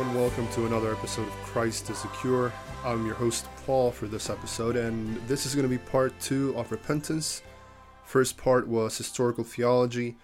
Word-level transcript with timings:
Everyone. 0.00 0.22
Welcome 0.22 0.48
to 0.54 0.64
another 0.64 0.94
episode 0.94 1.26
of 1.26 1.34
Christ 1.42 1.90
is 1.90 2.00
the 2.00 2.08
Cure. 2.08 2.50
I'm 2.86 3.04
your 3.04 3.14
host, 3.14 3.46
Paul, 3.66 3.90
for 3.90 4.06
this 4.06 4.30
episode, 4.30 4.74
and 4.74 5.16
this 5.28 5.44
is 5.44 5.54
going 5.54 5.68
to 5.68 5.68
be 5.68 5.76
part 5.76 6.18
two 6.20 6.56
of 6.56 6.72
repentance. 6.72 7.42
First 8.04 8.38
part 8.38 8.66
was 8.66 8.96
historical 8.96 9.44
theology, 9.44 10.16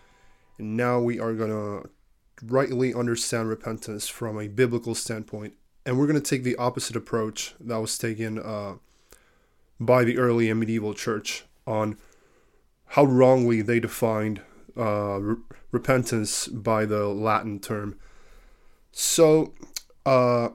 and 0.57 0.79
now 0.79 0.98
we 0.98 1.20
are 1.20 1.34
going 1.34 1.51
to 1.51 1.91
rightly 2.47 2.95
understand 2.95 3.51
repentance 3.51 4.09
from 4.09 4.41
a 4.41 4.48
biblical 4.48 4.95
standpoint. 4.95 5.53
And 5.84 5.98
we're 5.98 6.06
going 6.06 6.23
to 6.23 6.31
take 6.31 6.43
the 6.43 6.56
opposite 6.56 6.97
approach 6.97 7.55
that 7.61 7.77
was 7.77 7.98
taken 7.98 8.39
uh, 8.39 8.77
by 9.79 10.05
the 10.05 10.17
early 10.17 10.48
and 10.48 10.59
medieval 10.59 10.95
church 10.95 11.45
on 11.67 11.98
how 12.87 13.05
wrongly 13.05 13.61
they 13.61 13.81
defined 13.81 14.41
uh, 14.75 15.19
re- 15.20 15.37
repentance 15.70 16.48
by 16.48 16.87
the 16.87 17.09
Latin 17.09 17.59
term. 17.61 17.98
So, 18.98 19.52
uh, 20.06 20.48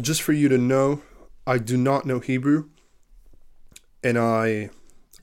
just 0.00 0.22
for 0.22 0.32
you 0.32 0.48
to 0.48 0.56
know, 0.56 1.02
I 1.46 1.58
do 1.58 1.76
not 1.76 2.06
know 2.06 2.20
Hebrew, 2.20 2.70
and 4.02 4.16
I, 4.16 4.70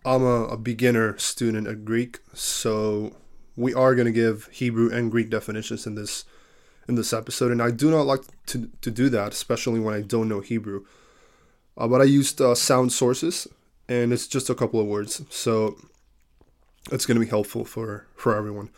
I'm 0.06 0.22
a, 0.22 0.44
a 0.44 0.58
beginner 0.58 1.18
student 1.18 1.66
at 1.66 1.84
Greek. 1.84 2.20
So, 2.36 3.16
we 3.56 3.74
are 3.74 3.96
going 3.96 4.06
to 4.06 4.12
give 4.12 4.50
Hebrew 4.52 4.94
and 4.94 5.10
Greek 5.10 5.32
definitions 5.32 5.88
in 5.88 5.96
this 5.96 6.26
in 6.88 6.94
this 6.94 7.12
episode, 7.12 7.52
and 7.52 7.60
I 7.60 7.72
do 7.72 7.90
not 7.90 8.06
like 8.06 8.22
to 8.46 8.70
to 8.82 8.92
do 8.92 9.10
that, 9.10 9.34
especially 9.34 9.80
when 9.80 9.96
I 9.96 10.02
don't 10.02 10.30
know 10.30 10.40
Hebrew. 10.40 10.86
Uh, 11.76 11.88
but 11.88 12.02
I 12.02 12.04
used 12.04 12.40
uh, 12.40 12.54
sound 12.54 12.94
sources, 12.94 13.48
and 13.90 14.14
it's 14.14 14.28
just 14.28 14.52
a 14.52 14.56
couple 14.56 14.80
of 14.80 14.86
words, 14.86 15.24
so 15.32 15.76
it's 16.92 17.08
going 17.08 17.20
to 17.20 17.26
be 17.26 17.32
helpful 17.32 17.66
for 17.66 18.06
for 18.16 18.38
everyone. 18.38 18.70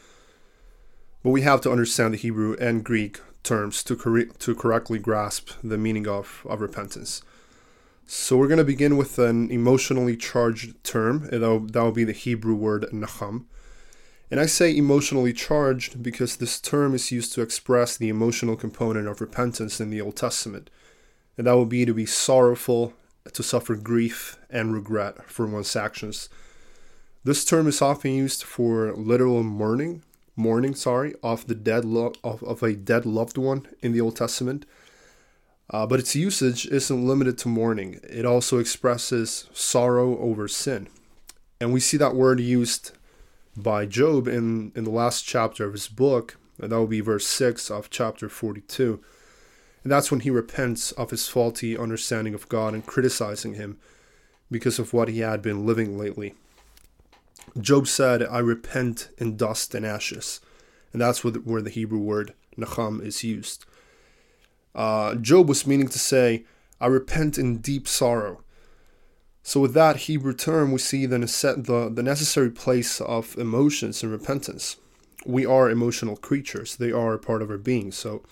But 1.24 1.32
we 1.32 1.42
have 1.42 1.60
to 1.62 1.72
understand 1.72 2.14
the 2.14 2.18
Hebrew 2.18 2.56
and 2.58 2.82
Greek 2.82 3.20
terms 3.46 3.84
to, 3.84 3.96
cor- 3.96 4.26
to 4.26 4.56
correctly 4.56 5.00
grasp 5.00 5.52
the 5.64 5.78
meaning 5.78 6.08
of, 6.08 6.46
of 6.50 6.60
repentance. 6.60 7.22
So 8.06 8.38
we're 8.38 8.50
going 8.50 8.58
to 8.58 8.64
begin 8.66 8.98
with 8.98 9.18
an 9.18 9.50
emotionally 9.50 10.18
charged 10.18 10.84
term. 10.84 11.28
That 11.30 11.74
will 11.74 11.92
be 11.92 12.04
the 12.04 12.12
Hebrew 12.12 12.56
word 12.56 12.86
nacham. 12.92 13.46
And 14.30 14.40
I 14.40 14.48
say 14.48 14.76
emotionally 14.76 15.34
charged 15.34 16.04
because 16.04 16.36
this 16.36 16.60
term 16.60 16.94
is 16.94 17.12
used 17.12 17.34
to 17.34 17.42
express 17.42 17.96
the 17.96 18.10
emotional 18.10 18.56
component 18.56 19.08
of 19.08 19.22
repentance 19.22 19.80
in 19.80 19.90
the 19.90 20.02
Old 20.02 20.18
Testament. 20.18 20.70
And 21.38 21.48
that 21.48 21.56
would 21.58 21.70
be 21.70 21.86
to 21.86 21.94
be 21.94 22.06
sorrowful, 22.06 22.94
to 23.32 23.44
suffer 23.44 23.76
grief 23.76 24.38
and 24.50 24.74
regret 24.74 25.24
for 25.30 25.46
one's 25.48 25.76
actions. 25.76 26.30
This 27.24 27.44
term 27.44 27.68
is 27.68 27.82
often 27.82 28.12
used 28.12 28.44
for 28.44 28.94
literal 28.94 29.42
mourning, 29.42 30.04
mourning, 30.36 30.76
sorry, 30.76 31.16
of 31.24 31.48
the 31.48 31.56
dead 31.56 31.86
lo- 31.86 32.14
of, 32.24 32.44
of 32.44 32.62
a 32.64 32.74
dead 32.74 33.06
loved 33.06 33.38
one 33.38 33.68
in 33.82 33.92
the 33.92 34.02
Old 34.02 34.16
Testament. 34.16 34.66
Uh, 35.70 35.86
but 35.86 36.00
its 36.00 36.16
usage 36.16 36.68
isn't 36.68 37.08
limited 37.08 37.38
to 37.40 37.48
mourning. 37.48 38.00
It 38.04 38.26
also 38.26 38.60
expresses 38.60 39.50
sorrow 39.54 40.18
over 40.20 40.48
sin. 40.48 40.88
And 41.60 41.74
we 41.74 41.80
see 41.80 41.98
that 41.98 42.16
word 42.16 42.40
used 42.40 42.92
by 43.58 43.86
Job 43.86 44.28
in, 44.28 44.72
in 44.76 44.84
the 44.84 44.92
last 44.92 45.26
chapter 45.26 45.66
of 45.66 45.74
his 45.74 45.88
book, 45.88 46.38
and 46.62 46.72
that 46.72 46.78
will 46.78 46.88
be 46.88 47.02
verse 47.02 47.26
6 47.26 47.72
of 47.72 47.90
chapter 47.90 48.30
42. 48.30 49.02
And 49.84 49.92
that's 49.92 50.12
when 50.12 50.22
he 50.22 50.30
repents 50.30 50.92
of 50.94 51.12
his 51.12 51.28
faulty 51.28 51.78
understanding 51.78 52.34
of 52.34 52.50
God 52.50 52.74
and 52.74 52.86
criticizing 52.86 53.54
him 53.54 53.78
because 54.52 54.80
of 54.80 54.94
what 54.94 55.08
he 55.08 55.20
had 55.20 55.42
been 55.42 55.66
living 55.66 55.98
lately. 55.98 56.36
Job 57.60 57.88
said, 57.88 58.24
I 58.24 58.40
repent 58.40 59.10
in 59.18 59.38
dust 59.38 59.74
and 59.74 59.86
ashes. 59.86 60.42
And 60.92 61.02
that's 61.02 61.24
where 61.24 61.62
the 61.62 61.70
Hebrew 61.70 62.00
word 62.00 62.34
nacham 62.58 63.04
is 63.04 63.24
used. 63.24 63.66
Uh, 64.74 65.16
Job 65.16 65.48
was 65.48 65.68
meaning 65.68 65.88
to 65.90 66.00
say, 66.00 66.46
I 66.80 66.88
repent 66.88 67.38
in 67.38 67.58
deep 67.58 67.88
sorrow. 67.88 68.42
So, 69.44 69.60
with 69.60 69.74
that 69.74 69.98
Hebrew 69.98 70.34
term, 70.34 70.72
we 70.72 70.80
see 70.80 71.06
the, 71.06 71.20
the, 71.20 71.92
the 71.94 72.04
necessary 72.04 72.50
place 72.50 73.00
of 73.00 73.38
emotions 73.38 74.04
and 74.04 74.12
repentance. 74.12 74.78
We 75.26 75.46
are 75.46 75.70
emotional 75.70 76.18
creatures, 76.18 76.76
they 76.78 76.92
are 76.92 77.14
a 77.14 77.20
part 77.20 77.42
of 77.42 77.52
our 77.52 77.58
being. 77.58 77.92
So, 77.92 78.24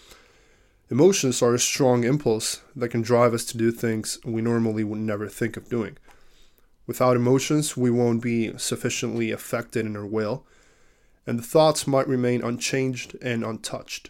emotions 0.90 1.42
are 1.42 1.54
a 1.54 1.60
strong 1.60 2.04
impulse 2.04 2.62
that 2.76 2.90
can 2.90 3.02
drive 3.02 3.34
us 3.34 3.46
to 3.46 3.58
do 3.58 3.72
things 3.72 4.20
we 4.26 4.42
normally 4.42 4.84
would 4.84 5.00
never 5.00 5.28
think 5.28 5.56
of 5.56 5.70
doing. 5.70 5.98
Without 6.86 7.16
emotions, 7.16 7.78
we 7.78 7.90
won't 7.90 8.22
be 8.22 8.58
sufficiently 8.58 9.32
affected 9.32 9.86
in 9.86 9.96
our 9.96 10.06
will, 10.06 10.46
and 11.26 11.40
the 11.40 11.44
thoughts 11.44 11.88
might 11.88 12.08
remain 12.08 12.44
unchanged 12.44 13.16
and 13.22 13.44
untouched. 13.44 14.10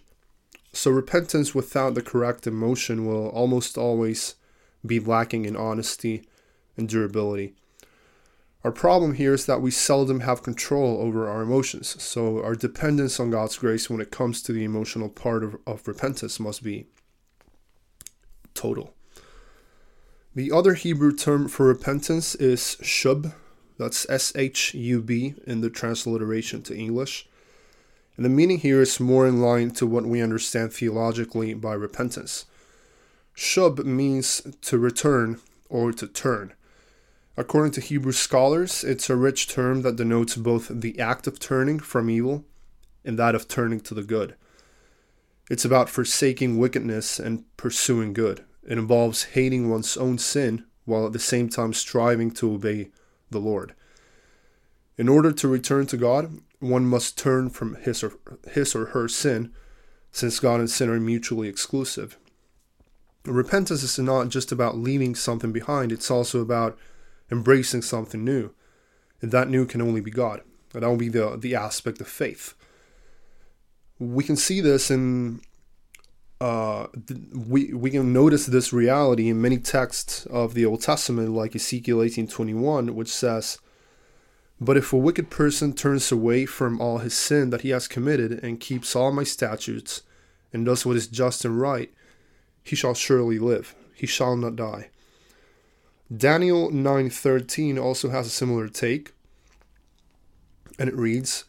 So, 0.72 0.89
repentance 0.89 1.53
without 1.53 1.94
the 1.94 2.01
correct 2.01 2.47
emotion 2.47 3.06
will 3.06 3.28
almost 3.29 3.78
always 3.78 4.35
be 4.85 5.00
lacking 5.00 5.45
in 5.45 5.56
honesty 5.56 6.23
and 6.75 6.89
durability. 6.89 7.53
Our 8.63 8.72
problem 8.72 9.16
here 9.16 9.34
is 9.34 9.45
that 9.45 9.61
we 9.61 9.72
seldom 9.72 10.22
have 10.22 10.41
control 10.41 11.00
over 11.00 11.28
our 11.28 11.41
emotions, 11.41 12.01
so 12.01 12.41
our 12.41 12.55
dependence 12.55 13.19
on 13.19 13.29
God's 13.29 13.57
grace 13.57 13.90
when 13.90 14.01
it 14.01 14.09
comes 14.09 14.41
to 14.41 14.53
the 14.53 14.63
emotional 14.63 15.09
part 15.09 15.44
of, 15.44 15.57
of 15.67 15.88
repentance 15.88 16.40
must 16.40 16.63
be 16.63 16.88
total. 18.53 18.95
The 20.36 20.52
other 20.52 20.74
Hebrew 20.74 21.16
term 21.16 21.48
for 21.48 21.68
repentance 21.68 22.34
is 22.34 22.78
shub. 22.82 23.34
That's 23.78 24.10
S 24.10 24.34
H 24.36 24.74
U 24.74 25.00
B 25.02 25.36
in 25.46 25.62
the 25.62 25.70
transliteration 25.70 26.64
to 26.64 26.76
English. 26.76 27.28
And 28.18 28.26
the 28.26 28.30
meaning 28.30 28.58
here 28.58 28.82
is 28.82 29.00
more 29.00 29.28
in 29.28 29.42
line 29.42 29.72
to 29.72 29.86
what 29.86 30.06
we 30.06 30.22
understand 30.22 30.74
theologically 30.74 31.54
by 31.54 31.74
repentance. 31.74 32.46
Shub 33.36 33.86
means 33.86 34.42
to 34.62 34.80
return 34.80 35.40
or 35.70 35.92
to 35.94 36.08
turn. 36.08 36.54
According 37.38 37.72
to 37.74 37.82
Hebrew 37.82 38.12
scholars, 38.12 38.84
it's 38.84 39.12
a 39.12 39.16
rich 39.16 39.48
term 39.48 39.84
that 39.84 39.98
denotes 39.98 40.36
both 40.36 40.68
the 40.70 41.00
act 41.00 41.28
of 41.28 41.40
turning 41.40 41.80
from 41.80 42.10
evil 42.10 42.44
and 43.06 43.20
that 43.20 43.36
of 43.36 43.48
turning 43.48 43.82
to 43.82 43.94
the 43.94 44.04
good. 44.04 44.36
It's 45.50 45.66
about 45.66 45.90
forsaking 45.90 46.58
wickedness 46.58 47.20
and 47.20 47.46
pursuing 47.58 48.14
good. 48.14 48.46
It 48.68 48.78
involves 48.78 49.24
hating 49.24 49.69
one's 49.69 49.97
own 49.97 50.18
sin 50.18 50.66
while 50.85 51.06
at 51.06 51.13
the 51.13 51.19
same 51.19 51.50
time 51.50 51.74
striving 51.74 52.31
to 52.31 52.53
obey 52.53 52.91
the 53.29 53.40
Lord. 53.40 53.74
In 54.97 55.09
order 55.09 55.31
to 55.31 55.47
return 55.47 55.88
to 55.88 55.97
God, 55.97 56.40
one 56.59 56.85
must 56.85 57.18
turn 57.18 57.50
from 57.50 57.75
his 57.75 58.03
or, 58.03 58.13
his 58.52 58.75
or 58.75 58.88
her 58.88 59.07
sin, 59.07 59.52
since 60.12 60.40
God 60.40 60.59
and 60.59 60.69
sin 60.69 60.90
are 60.90 61.00
mutually 61.00 61.47
exclusive. 61.47 62.18
Repentance 63.25 63.84
is 63.84 63.97
not 63.97 64.29
just 64.29 64.52
about 64.52 64.78
leaving 64.78 65.16
something 65.16 65.52
behind, 65.52 65.91
it's 65.91 66.12
also 66.12 66.41
about 66.41 66.78
embracing 67.31 67.81
something 67.81 68.23
new. 68.23 68.52
And 69.22 69.31
that 69.31 69.50
new 69.50 69.66
can 69.66 69.81
only 69.81 70.02
be 70.02 70.12
God. 70.12 70.41
And 70.73 70.84
that 70.84 70.90
will 70.90 70.97
be 70.97 71.09
the, 71.09 71.38
the 71.38 71.56
aspect 71.56 72.02
of 72.02 72.07
faith. 72.07 72.53
We 74.00 74.23
can 74.23 74.35
see 74.35 74.59
this 74.59 74.91
in 74.91 75.41
uh, 76.42 76.88
we 77.34 77.74
we 77.74 77.91
can 77.91 78.12
notice 78.12 78.46
this 78.46 78.74
reality 78.74 79.30
in 79.30 79.41
many 79.41 79.58
texts 79.58 80.26
of 80.26 80.53
the 80.53 80.66
Old 80.66 80.82
Testament, 80.82 81.30
like 81.30 81.56
Ezekiel 81.56 82.02
eighteen 82.02 82.28
twenty 82.28 82.53
one, 82.53 82.96
which 82.96 83.09
says, 83.09 83.59
"But 84.59 84.76
if 84.78 84.91
a 84.91 84.97
wicked 84.97 85.30
person 85.30 85.74
turns 85.74 86.12
away 86.12 86.46
from 86.46 86.82
all 86.82 86.97
his 86.97 87.14
sin 87.14 87.50
that 87.52 87.62
he 87.62 87.70
has 87.70 87.88
committed 87.88 88.44
and 88.44 88.59
keeps 88.59 88.96
all 88.96 89.12
my 89.12 89.24
statutes 89.24 90.02
and 90.52 90.66
does 90.66 90.85
what 90.85 90.97
is 90.97 91.08
just 91.08 91.46
and 91.46 91.59
right, 91.59 91.94
he 92.64 92.76
shall 92.76 92.94
surely 92.94 93.40
live; 93.40 93.74
he 93.94 94.08
shall 94.08 94.36
not 94.36 94.56
die." 94.56 94.90
Daniel 96.16 96.70
nine 96.72 97.09
thirteen 97.09 97.79
also 97.79 98.09
has 98.09 98.28
a 98.28 98.32
similar 98.32 98.68
take, 98.68 99.14
and 100.78 100.90
it 100.90 100.96
reads, 100.96 101.46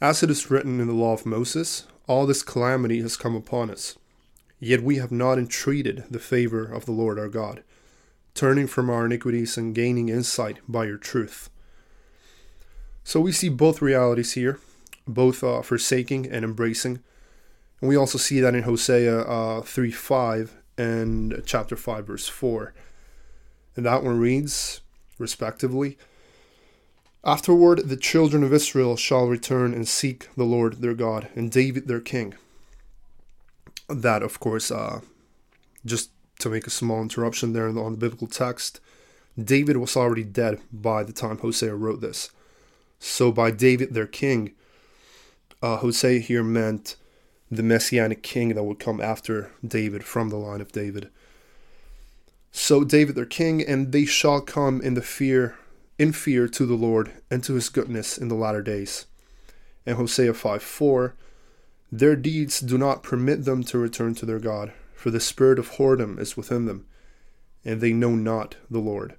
"As 0.00 0.22
it 0.22 0.30
is 0.30 0.50
written 0.50 0.80
in 0.80 0.88
the 0.88 0.94
law 0.94 1.12
of 1.12 1.24
Moses, 1.24 1.86
all 2.08 2.26
this 2.26 2.42
calamity 2.42 3.00
has 3.02 3.16
come 3.16 3.36
upon 3.36 3.70
us." 3.70 3.96
Yet 4.64 4.84
we 4.84 4.98
have 4.98 5.10
not 5.10 5.38
entreated 5.38 6.04
the 6.08 6.20
favor 6.20 6.64
of 6.64 6.84
the 6.84 6.92
Lord 6.92 7.18
our 7.18 7.28
God, 7.28 7.64
turning 8.32 8.68
from 8.68 8.90
our 8.90 9.06
iniquities 9.06 9.58
and 9.58 9.74
gaining 9.74 10.08
insight 10.08 10.58
by 10.68 10.84
your 10.84 10.98
truth. 10.98 11.50
So 13.02 13.20
we 13.20 13.32
see 13.32 13.48
both 13.48 13.82
realities 13.82 14.34
here, 14.34 14.60
both 15.04 15.42
uh, 15.42 15.62
forsaking 15.62 16.30
and 16.30 16.44
embracing. 16.44 17.00
And 17.80 17.88
we 17.88 17.96
also 17.96 18.18
see 18.18 18.38
that 18.38 18.54
in 18.54 18.62
Hosea 18.62 19.22
uh, 19.22 19.62
3 19.62 19.90
5 19.90 20.56
and 20.78 21.42
chapter 21.44 21.74
5, 21.74 22.06
verse 22.06 22.28
4. 22.28 22.72
And 23.74 23.84
that 23.84 24.04
one 24.04 24.20
reads, 24.20 24.80
respectively, 25.18 25.98
Afterward 27.24 27.88
the 27.88 27.96
children 27.96 28.44
of 28.44 28.52
Israel 28.52 28.96
shall 28.96 29.26
return 29.26 29.74
and 29.74 29.88
seek 29.88 30.32
the 30.36 30.44
Lord 30.44 30.74
their 30.74 30.94
God 30.94 31.26
and 31.34 31.50
David 31.50 31.88
their 31.88 32.00
king 32.00 32.34
that, 33.94 34.22
of 34.22 34.40
course, 34.40 34.70
uh, 34.70 35.00
just 35.84 36.10
to 36.38 36.48
make 36.48 36.66
a 36.66 36.70
small 36.70 37.02
interruption 37.02 37.52
there 37.52 37.68
on 37.68 37.92
the 37.92 37.98
biblical 37.98 38.26
text, 38.26 38.80
David 39.42 39.76
was 39.76 39.96
already 39.96 40.24
dead 40.24 40.60
by 40.72 41.02
the 41.02 41.12
time 41.12 41.38
Hosea 41.38 41.74
wrote 41.74 42.00
this. 42.00 42.30
So, 42.98 43.32
by 43.32 43.50
David, 43.50 43.94
their 43.94 44.06
king, 44.06 44.52
uh, 45.62 45.78
Hosea 45.78 46.20
here 46.20 46.42
meant 46.42 46.96
the 47.52 47.62
messianic 47.62 48.22
king 48.22 48.54
that 48.54 48.62
would 48.62 48.78
come 48.78 49.00
after 49.00 49.50
David 49.66 50.04
from 50.04 50.30
the 50.30 50.36
line 50.36 50.62
of 50.62 50.72
David. 50.72 51.10
So 52.50 52.82
David 52.82 53.14
their 53.14 53.26
king, 53.26 53.62
and 53.62 53.92
they 53.92 54.06
shall 54.06 54.40
come 54.40 54.80
in 54.80 54.94
the 54.94 55.02
fear 55.02 55.56
in 55.98 56.12
fear 56.12 56.48
to 56.48 56.66
the 56.66 56.74
Lord 56.74 57.12
and 57.30 57.44
to 57.44 57.54
his 57.54 57.68
goodness 57.68 58.16
in 58.16 58.28
the 58.28 58.34
latter 58.34 58.62
days. 58.62 59.06
And 59.84 59.96
Hosea 59.96 60.32
5 60.32 60.62
4 60.62 61.14
Their 61.94 62.16
deeds 62.16 62.60
do 62.60 62.78
not 62.78 63.02
permit 63.02 63.44
them 63.44 63.62
to 63.64 63.76
return 63.76 64.14
to 64.14 64.24
their 64.24 64.38
God, 64.38 64.72
for 64.94 65.10
the 65.10 65.20
spirit 65.20 65.58
of 65.58 65.72
whoredom 65.72 66.18
is 66.18 66.38
within 66.38 66.64
them, 66.64 66.86
and 67.66 67.82
they 67.82 67.92
know 67.92 68.14
not 68.14 68.56
the 68.70 68.78
Lord. 68.78 69.16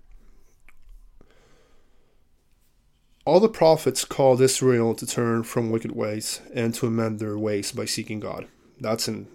All 3.25 3.39
the 3.39 3.47
prophets 3.47 4.03
called 4.03 4.41
Israel 4.41 4.95
to 4.95 5.05
turn 5.05 5.43
from 5.43 5.69
wicked 5.69 5.91
ways 5.91 6.41
and 6.53 6.73
to 6.73 6.87
amend 6.87 7.19
their 7.19 7.37
ways 7.37 7.71
by 7.71 7.85
seeking 7.85 8.19
God. 8.19 8.47
That's 8.81 9.07
in 9.07 9.27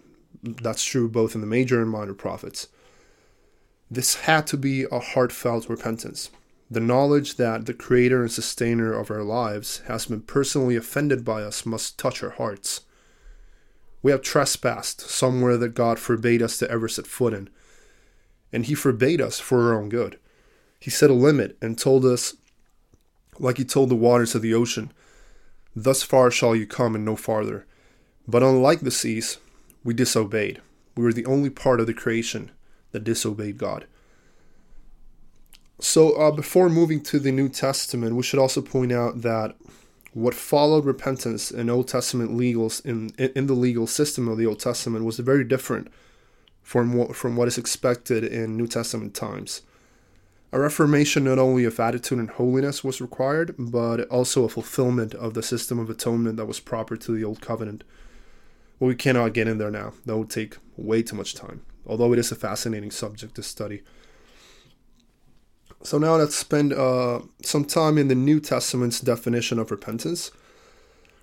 that's 0.42 0.84
true 0.84 1.08
both 1.08 1.34
in 1.34 1.40
the 1.40 1.46
major 1.46 1.80
and 1.80 1.90
minor 1.90 2.14
prophets. 2.14 2.68
This 3.90 4.16
had 4.16 4.46
to 4.48 4.56
be 4.56 4.84
a 4.90 4.98
heartfelt 4.98 5.68
repentance. 5.68 6.30
The 6.70 6.80
knowledge 6.80 7.36
that 7.36 7.66
the 7.66 7.72
creator 7.72 8.20
and 8.20 8.30
sustainer 8.30 8.92
of 8.92 9.10
our 9.10 9.22
lives 9.22 9.78
has 9.86 10.06
been 10.06 10.20
personally 10.22 10.76
offended 10.76 11.24
by 11.24 11.42
us 11.42 11.64
must 11.64 11.98
touch 11.98 12.22
our 12.22 12.30
hearts. 12.30 12.82
We 14.02 14.12
have 14.12 14.22
trespassed 14.22 15.00
somewhere 15.02 15.56
that 15.56 15.74
God 15.74 15.98
forbade 15.98 16.42
us 16.42 16.58
to 16.58 16.70
ever 16.70 16.88
set 16.88 17.06
foot 17.06 17.34
in, 17.34 17.50
and 18.52 18.66
He 18.66 18.74
forbade 18.74 19.20
us 19.20 19.40
for 19.40 19.72
our 19.72 19.80
own 19.80 19.88
good. 19.88 20.18
He 20.80 20.90
set 20.90 21.10
a 21.10 21.14
limit 21.14 21.56
and 21.60 21.76
told 21.76 22.04
us 22.04 22.34
like 23.38 23.56
he 23.56 23.64
told 23.64 23.88
the 23.88 23.94
waters 23.94 24.34
of 24.34 24.42
the 24.42 24.54
ocean, 24.54 24.92
Thus 25.74 26.02
far 26.02 26.30
shall 26.30 26.56
you 26.56 26.66
come 26.66 26.94
and 26.94 27.04
no 27.04 27.16
farther. 27.16 27.66
But 28.26 28.42
unlike 28.42 28.80
the 28.80 28.90
seas, 28.90 29.38
we 29.84 29.94
disobeyed. 29.94 30.60
We 30.96 31.04
were 31.04 31.12
the 31.12 31.26
only 31.26 31.50
part 31.50 31.80
of 31.80 31.86
the 31.86 31.94
creation 31.94 32.50
that 32.92 33.04
disobeyed 33.04 33.58
God. 33.58 33.86
So, 35.80 36.14
uh, 36.14 36.32
before 36.32 36.68
moving 36.68 37.00
to 37.04 37.20
the 37.20 37.30
New 37.30 37.48
Testament, 37.48 38.16
we 38.16 38.24
should 38.24 38.40
also 38.40 38.60
point 38.60 38.90
out 38.90 39.22
that 39.22 39.54
what 40.12 40.34
followed 40.34 40.84
repentance 40.84 41.50
in 41.50 41.68
Old 41.68 41.88
Testament 41.88 42.30
legals 42.30 42.84
in 42.84 43.10
in 43.18 43.46
the 43.46 43.54
legal 43.54 43.86
system 43.86 44.28
of 44.28 44.38
the 44.38 44.46
Old 44.46 44.60
Testament 44.60 45.04
was 45.04 45.18
very 45.18 45.44
different 45.44 45.88
from 46.62 46.94
what, 46.94 47.16
from 47.16 47.36
what 47.36 47.48
is 47.48 47.56
expected 47.56 48.24
in 48.24 48.56
New 48.56 48.66
Testament 48.66 49.14
times. 49.14 49.62
A 50.52 50.58
reformation 50.58 51.24
not 51.24 51.38
only 51.38 51.64
of 51.64 51.78
attitude 51.78 52.18
and 52.18 52.30
holiness 52.30 52.82
was 52.82 53.00
required, 53.00 53.54
but 53.58 54.08
also 54.08 54.44
a 54.44 54.48
fulfillment 54.48 55.14
of 55.14 55.34
the 55.34 55.42
system 55.42 55.78
of 55.78 55.90
atonement 55.90 56.36
that 56.36 56.46
was 56.46 56.60
proper 56.60 56.96
to 56.96 57.12
the 57.12 57.24
Old 57.24 57.40
Covenant. 57.40 57.84
Well, 58.78 58.88
we 58.88 58.94
cannot 58.94 59.34
get 59.34 59.48
in 59.48 59.58
there 59.58 59.70
now. 59.70 59.92
That 60.06 60.16
would 60.16 60.30
take 60.30 60.56
way 60.76 61.02
too 61.02 61.16
much 61.16 61.34
time, 61.34 61.62
although 61.86 62.12
it 62.12 62.18
is 62.18 62.32
a 62.32 62.36
fascinating 62.36 62.90
subject 62.90 63.34
to 63.34 63.42
study. 63.42 63.82
So 65.82 65.98
now 65.98 66.16
let's 66.16 66.34
spend 66.34 66.72
uh, 66.72 67.20
some 67.42 67.64
time 67.64 67.98
in 67.98 68.08
the 68.08 68.14
New 68.14 68.40
Testament's 68.40 69.00
definition 69.00 69.58
of 69.58 69.70
repentance. 69.70 70.30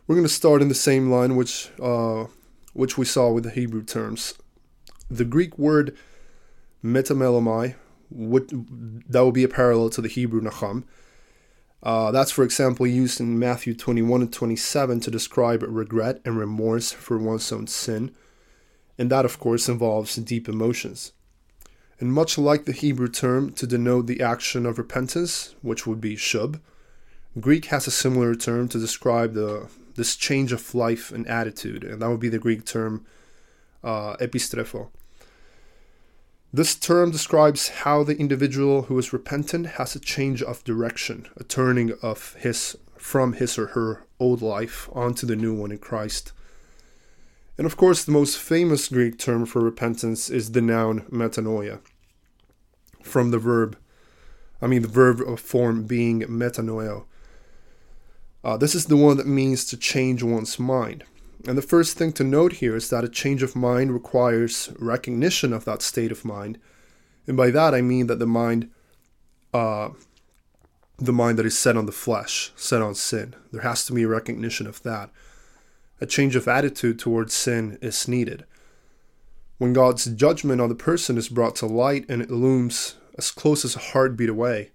We're 0.08 0.16
going 0.16 0.28
to 0.28 0.34
start 0.34 0.62
in 0.62 0.70
the 0.70 0.76
same 0.76 1.12
line 1.12 1.36
which 1.36 1.72
uh, 1.82 2.26
which 2.74 2.98
we 2.98 3.06
saw 3.06 3.32
with 3.32 3.44
the 3.44 3.50
Hebrew 3.50 3.84
terms. 3.84 4.36
The 5.10 5.26
Greek 5.26 5.58
word 5.58 5.98
metamelomai 6.84 7.76
would 8.12 9.04
that 9.10 9.26
would 9.26 9.34
be 9.34 9.44
a 9.44 9.50
parallel 9.50 9.90
to 9.92 10.02
the 10.02 10.08
Hebrew 10.08 10.42
nacham. 10.42 10.84
Uh, 11.84 12.12
that's, 12.12 12.32
for 12.32 12.44
example, 12.44 12.88
used 12.88 13.20
in 13.20 13.38
Matthew 13.38 13.76
21 13.76 14.22
and 14.22 14.34
27 14.34 15.02
to 15.02 15.12
describe 15.12 15.62
regret 15.62 16.20
and 16.26 16.36
remorse 16.36 16.92
for 16.92 17.20
one's 17.20 17.52
own 17.52 17.68
sin. 17.68 18.12
And 18.98 19.12
that, 19.12 19.24
of 19.24 19.40
course, 19.40 19.70
involves 19.70 20.16
deep 20.16 20.50
emotions. 20.50 21.12
And 22.00 22.12
much 22.12 22.38
like 22.38 22.66
the 22.66 22.74
Hebrew 22.74 23.08
term 23.08 23.52
to 23.54 23.66
denote 23.66 24.08
the 24.08 24.22
action 24.22 24.66
of 24.66 24.78
repentance, 24.78 25.56
which 25.62 25.88
would 25.88 26.02
be 26.02 26.16
shub, 26.16 26.60
Greek 27.40 27.66
has 27.66 27.88
a 27.88 27.92
similar 27.92 28.36
term 28.36 28.68
to 28.70 28.80
describe 28.80 29.34
the 29.34 29.70
this 29.96 30.16
change 30.16 30.52
of 30.52 30.76
life 30.76 31.12
and 31.12 31.26
attitude, 31.28 31.84
and 31.84 32.02
that 32.02 32.10
would 32.10 32.20
be 32.20 32.30
the 32.30 32.40
Greek 32.40 32.66
term 32.66 33.06
uh, 33.84 34.18
epistrepho. 34.18 34.90
This 36.54 36.76
term 36.76 37.12
describes 37.12 37.70
how 37.70 38.04
the 38.04 38.18
individual 38.18 38.84
who 38.84 38.98
is 38.98 39.12
repentant 39.12 39.68
has 39.72 39.96
a 39.96 40.00
change 40.00 40.42
of 40.42 40.64
direction, 40.64 41.28
a 41.38 41.44
turning 41.44 41.94
of 42.02 42.34
his 42.36 42.78
from 42.98 43.34
his 43.34 43.58
or 43.58 43.68
her 43.68 44.04
old 44.20 44.42
life 44.42 44.90
onto 44.94 45.28
the 45.28 45.36
new 45.36 45.54
one 45.54 45.72
in 45.72 45.78
Christ. 45.78 46.32
And 47.58 47.66
of 47.66 47.78
course, 47.78 48.04
the 48.04 48.12
most 48.12 48.38
famous 48.38 48.88
Greek 48.90 49.18
term 49.18 49.46
for 49.46 49.62
repentance 49.62 50.30
is 50.30 50.52
the 50.52 50.62
noun 50.62 51.02
metanoia, 51.12 51.80
from 53.02 53.32
the 53.32 53.40
verb, 53.40 53.78
I 54.62 54.68
mean, 54.68 54.82
the 54.82 54.88
verb 54.88 55.40
form 55.40 55.84
being 55.84 56.22
metanoeo. 56.22 57.06
Uh, 58.44 58.58
this 58.58 58.76
is 58.76 58.86
the 58.86 58.98
one 58.98 59.18
that 59.18 59.28
means 59.28 59.66
to 59.66 59.78
change 59.78 60.22
one's 60.22 60.60
mind. 60.60 61.04
And 61.48 61.58
the 61.58 61.64
first 61.64 61.98
thing 61.98 62.12
to 62.14 62.24
note 62.24 62.54
here 62.54 62.76
is 62.76 62.90
that 62.90 63.04
a 63.04 63.10
change 63.10 63.44
of 63.44 63.56
mind 63.56 63.94
requires 63.94 64.72
recognition 64.78 65.54
of 65.54 65.66
that 65.66 65.82
state 65.82 66.12
of 66.12 66.26
mind. 66.26 66.60
And 67.28 67.38
by 67.38 67.52
that 67.52 67.74
I 67.74 67.82
mean 67.82 68.08
that 68.08 68.20
the 68.20 68.28
mind 68.28 68.70
uh, 69.54 69.90
the 70.98 71.14
mind 71.14 71.40
that 71.40 71.46
is 71.46 71.58
set 71.58 71.78
on 71.78 71.86
the 71.86 71.92
flesh, 71.92 72.52
set 72.56 72.82
on 72.82 72.96
sin. 72.96 73.36
There 73.52 73.62
has 73.62 73.86
to 73.86 73.94
be 73.94 74.04
a 74.04 74.08
recognition 74.08 74.68
of 74.68 74.82
that. 74.84 75.10
A 76.02 76.06
change 76.06 76.36
of 76.36 76.48
attitude 76.48 77.00
towards 77.00 77.34
sin 77.34 77.78
is 77.82 78.08
needed. 78.08 78.46
When 79.58 79.72
God's 79.72 80.06
judgment 80.06 80.60
on 80.60 80.70
the 80.70 80.76
person 80.76 81.18
is 81.18 81.30
brought 81.30 81.56
to 81.58 81.66
light 81.66 82.06
and 82.10 82.22
it 82.22 82.30
looms 82.30 82.96
as 83.18 83.32
close 83.32 83.64
as 83.64 83.76
a 83.76 83.80
heartbeat 83.80 84.30
away, 84.30 84.72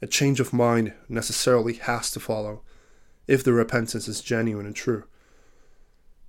a 0.00 0.06
change 0.06 0.38
of 0.38 0.52
mind 0.52 0.92
necessarily 1.08 1.74
has 1.74 2.10
to 2.12 2.20
follow 2.20 2.62
if 3.26 3.42
the 3.42 3.52
repentance 3.52 4.06
is 4.06 4.20
genuine 4.20 4.66
and 4.66 4.76
true. 4.76 5.04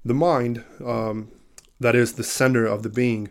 The 0.03 0.15
mind, 0.15 0.63
um, 0.83 1.29
that 1.79 1.95
is 1.95 2.13
the 2.13 2.23
center 2.23 2.65
of 2.65 2.81
the 2.81 2.89
being, 2.89 3.29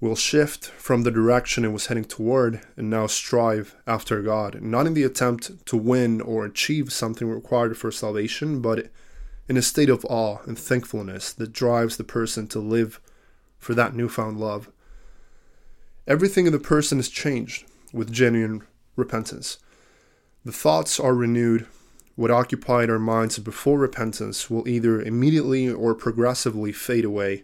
will 0.00 0.16
shift 0.16 0.66
from 0.66 1.02
the 1.02 1.10
direction 1.10 1.64
it 1.64 1.72
was 1.72 1.86
heading 1.86 2.04
toward 2.04 2.60
and 2.76 2.90
now 2.90 3.06
strive 3.06 3.76
after 3.86 4.22
God, 4.22 4.60
not 4.60 4.86
in 4.86 4.94
the 4.94 5.04
attempt 5.04 5.64
to 5.66 5.76
win 5.76 6.20
or 6.20 6.44
achieve 6.44 6.92
something 6.92 7.28
required 7.28 7.78
for 7.78 7.92
salvation, 7.92 8.60
but 8.60 8.90
in 9.48 9.56
a 9.56 9.62
state 9.62 9.90
of 9.90 10.04
awe 10.06 10.38
and 10.46 10.58
thankfulness 10.58 11.32
that 11.32 11.52
drives 11.52 11.96
the 11.96 12.04
person 12.04 12.46
to 12.48 12.58
live 12.58 13.00
for 13.58 13.74
that 13.74 13.94
newfound 13.94 14.38
love. 14.38 14.70
Everything 16.06 16.46
in 16.46 16.52
the 16.52 16.58
person 16.58 16.98
is 16.98 17.08
changed 17.08 17.64
with 17.92 18.12
genuine 18.12 18.62
repentance. 18.96 19.58
The 20.44 20.52
thoughts 20.52 21.00
are 21.00 21.14
renewed 21.14 21.66
what 22.16 22.30
occupied 22.30 22.90
our 22.90 22.98
minds 22.98 23.38
before 23.38 23.78
repentance 23.78 24.48
will 24.48 24.68
either 24.68 25.00
immediately 25.00 25.68
or 25.68 25.94
progressively 25.94 26.72
fade 26.72 27.04
away. 27.04 27.42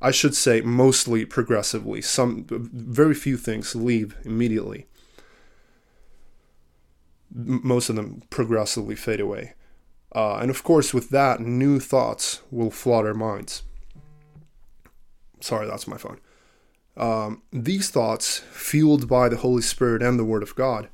I 0.00 0.10
should 0.10 0.34
say 0.34 0.60
mostly 0.60 1.24
progressively. 1.24 2.02
Some 2.02 2.44
very 2.48 3.14
few 3.14 3.36
things 3.36 3.74
leave 3.74 4.14
immediately. 4.24 4.86
Most 7.34 7.88
of 7.88 7.96
them 7.96 8.22
progressively 8.30 8.94
fade 8.94 9.20
away. 9.20 9.54
Uh, 10.14 10.36
and 10.36 10.50
of 10.50 10.62
course, 10.62 10.94
with 10.94 11.10
that, 11.10 11.40
new 11.40 11.78
thoughts 11.78 12.40
will 12.50 12.70
flood 12.70 13.06
our 13.06 13.14
minds. 13.14 13.62
Sorry, 15.40 15.66
that's 15.66 15.86
my 15.86 15.96
phone. 15.96 16.18
Um, 16.96 17.42
these 17.52 17.90
thoughts, 17.90 18.38
fueled 18.50 19.06
by 19.08 19.28
the 19.28 19.36
Holy 19.36 19.62
Spirit 19.62 20.02
and 20.02 20.18
the 20.18 20.24
Word 20.24 20.42
of 20.42 20.54
God, 20.56 20.88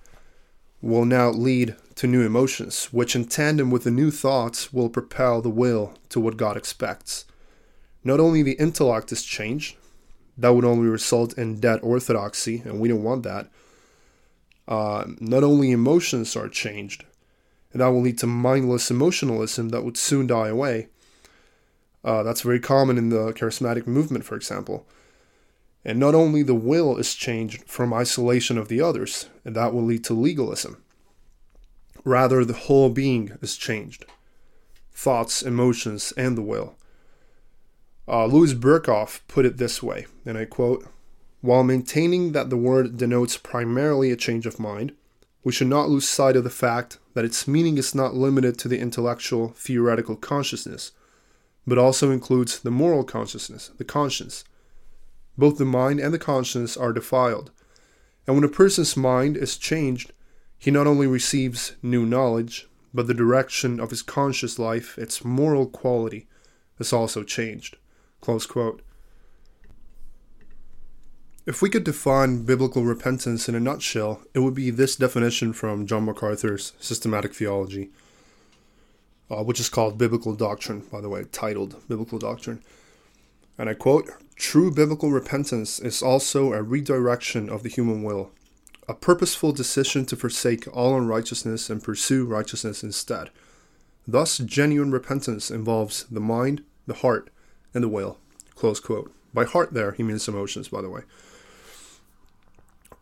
will 0.82 1.06
now 1.06 1.30
lead 1.30 1.76
to 1.94 2.06
new 2.06 2.26
emotions, 2.26 2.86
which 2.92 3.16
in 3.16 3.24
tandem 3.24 3.70
with 3.70 3.84
the 3.84 3.90
new 3.90 4.10
thoughts 4.10 4.72
will 4.72 4.90
propel 4.90 5.40
the 5.40 5.48
will 5.48 5.94
to 6.10 6.20
what 6.20 6.36
God 6.36 6.56
expects. 6.56 7.24
Not 8.02 8.20
only 8.20 8.42
the 8.42 8.58
intellect 8.58 9.10
is 9.12 9.22
changed, 9.22 9.76
that 10.36 10.54
would 10.54 10.64
only 10.64 10.88
result 10.88 11.38
in 11.38 11.60
dead 11.60 11.80
orthodoxy, 11.82 12.62
and 12.66 12.80
we 12.80 12.88
don't 12.88 13.04
want 13.04 13.22
that. 13.22 13.48
Uh, 14.66 15.04
not 15.20 15.44
only 15.44 15.70
emotions 15.70 16.36
are 16.36 16.48
changed, 16.48 17.04
and 17.74 17.80
that 17.80 17.88
will 17.88 18.00
lead 18.00 18.18
to 18.18 18.26
mindless 18.28 18.88
emotionalism 18.88 19.70
that 19.70 19.84
would 19.84 19.96
soon 19.96 20.28
die 20.28 20.46
away. 20.46 20.86
Uh, 22.04 22.22
that's 22.22 22.42
very 22.42 22.60
common 22.60 22.96
in 22.96 23.08
the 23.08 23.32
charismatic 23.32 23.84
movement, 23.84 24.24
for 24.24 24.36
example. 24.36 24.86
And 25.84 25.98
not 25.98 26.14
only 26.14 26.44
the 26.44 26.54
will 26.54 26.96
is 26.96 27.14
changed 27.14 27.64
from 27.64 27.92
isolation 27.92 28.58
of 28.58 28.68
the 28.68 28.80
others, 28.80 29.28
and 29.44 29.56
that 29.56 29.74
will 29.74 29.82
lead 29.82 30.04
to 30.04 30.14
legalism. 30.14 30.82
Rather, 32.04 32.44
the 32.44 32.54
whole 32.54 32.90
being 32.90 33.36
is 33.42 33.56
changed 33.56 34.06
thoughts, 34.96 35.42
emotions, 35.42 36.12
and 36.16 36.38
the 36.38 36.42
will. 36.42 36.76
Uh, 38.06 38.26
Louis 38.26 38.54
Berkhof 38.54 39.20
put 39.26 39.44
it 39.44 39.56
this 39.56 39.82
way, 39.82 40.06
and 40.24 40.38
I 40.38 40.44
quote 40.44 40.86
While 41.40 41.64
maintaining 41.64 42.30
that 42.32 42.48
the 42.48 42.56
word 42.56 42.96
denotes 42.96 43.36
primarily 43.36 44.12
a 44.12 44.16
change 44.16 44.46
of 44.46 44.60
mind, 44.60 44.92
we 45.44 45.52
should 45.52 45.68
not 45.68 45.90
lose 45.90 46.08
sight 46.08 46.36
of 46.36 46.44
the 46.44 46.50
fact 46.50 46.98
that 47.12 47.24
its 47.24 47.46
meaning 47.46 47.76
is 47.76 47.94
not 47.94 48.14
limited 48.14 48.58
to 48.58 48.68
the 48.68 48.78
intellectual, 48.78 49.50
theoretical 49.50 50.16
consciousness, 50.16 50.92
but 51.66 51.78
also 51.78 52.10
includes 52.10 52.58
the 52.58 52.70
moral 52.70 53.04
consciousness, 53.04 53.70
the 53.76 53.84
conscience. 53.84 54.44
Both 55.36 55.58
the 55.58 55.64
mind 55.64 56.00
and 56.00 56.14
the 56.14 56.18
conscience 56.18 56.76
are 56.76 56.92
defiled. 56.92 57.50
And 58.26 58.34
when 58.34 58.44
a 58.44 58.48
person's 58.48 58.96
mind 58.96 59.36
is 59.36 59.58
changed, 59.58 60.12
he 60.58 60.70
not 60.70 60.86
only 60.86 61.06
receives 61.06 61.76
new 61.82 62.06
knowledge, 62.06 62.66
but 62.94 63.06
the 63.06 63.14
direction 63.14 63.80
of 63.80 63.90
his 63.90 64.02
conscious 64.02 64.58
life, 64.58 64.96
its 64.96 65.24
moral 65.24 65.66
quality, 65.66 66.26
is 66.78 66.92
also 66.92 67.22
changed. 67.22 67.76
Close 68.20 68.46
quote. 68.46 68.80
If 71.46 71.60
we 71.60 71.68
could 71.68 71.84
define 71.84 72.44
biblical 72.44 72.84
repentance 72.84 73.50
in 73.50 73.54
a 73.54 73.60
nutshell, 73.60 74.22
it 74.32 74.38
would 74.38 74.54
be 74.54 74.70
this 74.70 74.96
definition 74.96 75.52
from 75.52 75.86
John 75.86 76.06
MacArthur's 76.06 76.72
Systematic 76.80 77.34
Theology, 77.34 77.90
uh, 79.30 79.42
which 79.44 79.60
is 79.60 79.68
called 79.68 79.98
Biblical 79.98 80.34
Doctrine, 80.34 80.80
by 80.90 81.02
the 81.02 81.10
way, 81.10 81.24
titled 81.32 81.86
Biblical 81.86 82.18
Doctrine. 82.18 82.62
And 83.58 83.68
I 83.68 83.74
quote 83.74 84.08
True 84.36 84.70
biblical 84.70 85.10
repentance 85.10 85.78
is 85.78 86.02
also 86.02 86.54
a 86.54 86.62
redirection 86.62 87.50
of 87.50 87.62
the 87.62 87.68
human 87.68 88.02
will, 88.02 88.30
a 88.88 88.94
purposeful 88.94 89.52
decision 89.52 90.06
to 90.06 90.16
forsake 90.16 90.66
all 90.74 90.96
unrighteousness 90.96 91.68
and 91.68 91.84
pursue 91.84 92.24
righteousness 92.24 92.82
instead. 92.82 93.28
Thus, 94.08 94.38
genuine 94.38 94.92
repentance 94.92 95.50
involves 95.50 96.04
the 96.04 96.20
mind, 96.20 96.64
the 96.86 96.94
heart, 96.94 97.28
and 97.74 97.84
the 97.84 97.88
will. 97.88 98.16
Close 98.54 98.80
quote. 98.80 99.12
By 99.34 99.44
heart, 99.44 99.74
there, 99.74 99.92
he 99.92 100.02
means 100.02 100.26
emotions, 100.26 100.68
by 100.68 100.80
the 100.80 100.88
way 100.88 101.02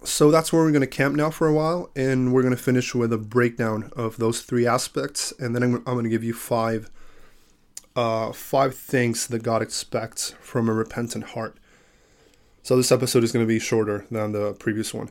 so 0.05 0.31
that's 0.31 0.53
where 0.53 0.63
we're 0.63 0.73
going 0.73 0.81
to 0.81 0.87
camp 0.87 1.15
now 1.15 1.31
for 1.31 1.47
a 1.47 1.53
while, 1.53 1.91
and 1.95 2.33
we're 2.33 2.43
going 2.43 2.57
to 2.57 2.63
finish 2.63 2.95
with 2.95 3.13
a 3.13 3.19
breakdown 3.19 3.91
of 3.97 4.17
those 4.17 4.43
three 4.43 4.67
aspects, 4.67 5.33
and 5.39 5.55
then 5.55 5.63
I'm, 5.63 5.75
I'm 5.77 5.95
going 5.95 6.05
to 6.05 6.11
give 6.11 6.25
you 6.25 6.35
five, 6.35 6.91
uh, 7.97 8.33
five 8.33 8.75
things 8.75 9.27
that 9.29 9.43
God 9.43 9.63
expects 9.63 10.35
from 10.41 10.69
a 10.69 10.73
repentant 10.73 11.25
heart. 11.31 11.57
So 12.63 12.77
this 12.77 12.93
episode 12.93 13.25
is 13.25 13.33
going 13.33 13.45
to 13.45 13.49
be 13.49 13.59
shorter 13.59 14.07
than 14.11 14.33
the 14.33 14.53
previous 14.55 14.95
one. 14.95 15.11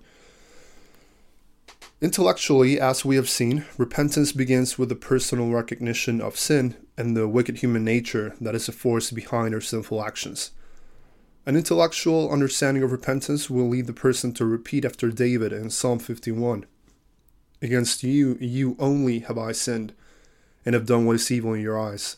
Intellectually, 2.02 2.80
as 2.80 3.06
we 3.06 3.16
have 3.16 3.30
seen, 3.30 3.66
repentance 3.78 4.32
begins 4.32 4.80
with 4.80 4.90
the 4.90 4.96
personal 4.96 5.52
recognition 5.52 6.20
of 6.20 6.38
sin 6.38 6.76
and 6.98 7.16
the 7.16 7.28
wicked 7.28 7.58
human 7.58 7.84
nature 7.84 8.36
that 8.42 8.56
is 8.56 8.68
a 8.68 8.72
force 8.72 9.12
behind 9.12 9.54
our 9.54 9.62
sinful 9.62 10.04
actions. 10.04 10.52
An 11.44 11.56
intellectual 11.56 12.32
understanding 12.32 12.84
of 12.84 12.92
repentance 12.92 13.50
will 13.50 13.68
lead 13.68 13.88
the 13.88 13.94
person 13.94 14.32
to 14.34 14.46
repeat 14.46 14.86
after 14.86 15.10
David 15.10 15.52
in 15.52 15.72
Psalm 15.72 15.98
51 15.98 16.66
Against 17.64 18.04
you, 18.04 18.38
you 18.40 18.76
only 18.78 19.20
have 19.20 19.40
I 19.40 19.52
sinned, 19.52 19.94
and 20.66 20.76
have 20.76 20.86
done 20.86 21.06
what 21.06 21.16
is 21.16 21.32
evil 21.32 21.54
in 21.54 21.62
your 21.62 21.80
eyes. 21.80 22.18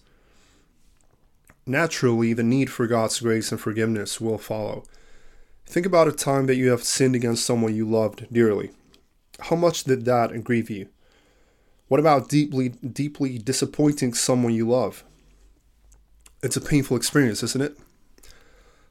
Naturally, 1.65 2.33
the 2.33 2.43
need 2.43 2.69
for 2.69 2.85
God's 2.85 3.21
grace 3.21 3.51
and 3.51 3.61
forgiveness 3.61 4.19
will 4.19 4.37
follow. 4.37 4.83
Think 5.65 5.85
about 5.85 6.09
a 6.09 6.11
time 6.11 6.45
that 6.47 6.55
you 6.55 6.69
have 6.71 6.83
sinned 6.83 7.15
against 7.15 7.45
someone 7.45 7.73
you 7.73 7.89
loved 7.89 8.27
dearly. 8.31 8.71
How 9.39 9.55
much 9.55 9.85
did 9.85 10.03
that 10.03 10.43
grieve 10.43 10.69
you? 10.69 10.89
What 11.87 12.01
about 12.01 12.27
deeply, 12.27 12.69
deeply 12.69 13.37
disappointing 13.37 14.13
someone 14.15 14.53
you 14.53 14.67
love? 14.67 15.05
It's 16.41 16.57
a 16.57 16.61
painful 16.61 16.97
experience, 16.97 17.41
isn't 17.41 17.61
it? 17.61 17.77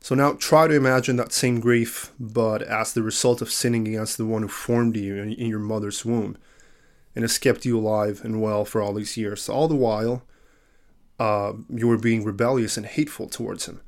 So 0.02 0.16
now 0.16 0.32
try 0.32 0.66
to 0.66 0.74
imagine 0.74 1.14
that 1.16 1.32
same 1.32 1.60
grief, 1.60 2.12
but 2.18 2.60
as 2.60 2.92
the 2.92 3.04
result 3.04 3.40
of 3.40 3.52
sinning 3.52 3.86
against 3.86 4.18
the 4.18 4.26
one 4.26 4.42
who 4.42 4.48
formed 4.48 4.96
you 4.96 5.14
in 5.14 5.30
your 5.46 5.60
mother's 5.60 6.04
womb 6.04 6.36
and 7.14 7.22
has 7.22 7.38
kept 7.38 7.64
you 7.64 7.78
alive 7.78 8.20
and 8.24 8.42
well 8.42 8.64
for 8.64 8.82
all 8.82 8.94
these 8.94 9.16
years. 9.16 9.48
All 9.48 9.68
the 9.68 9.76
while, 9.76 10.24
uh, 11.20 11.52
you 11.70 11.86
were 11.86 11.98
being 11.98 12.24
rebellious 12.24 12.76
and 12.76 12.84
hateful 12.84 13.28
towards 13.28 13.66
him. 13.66 13.80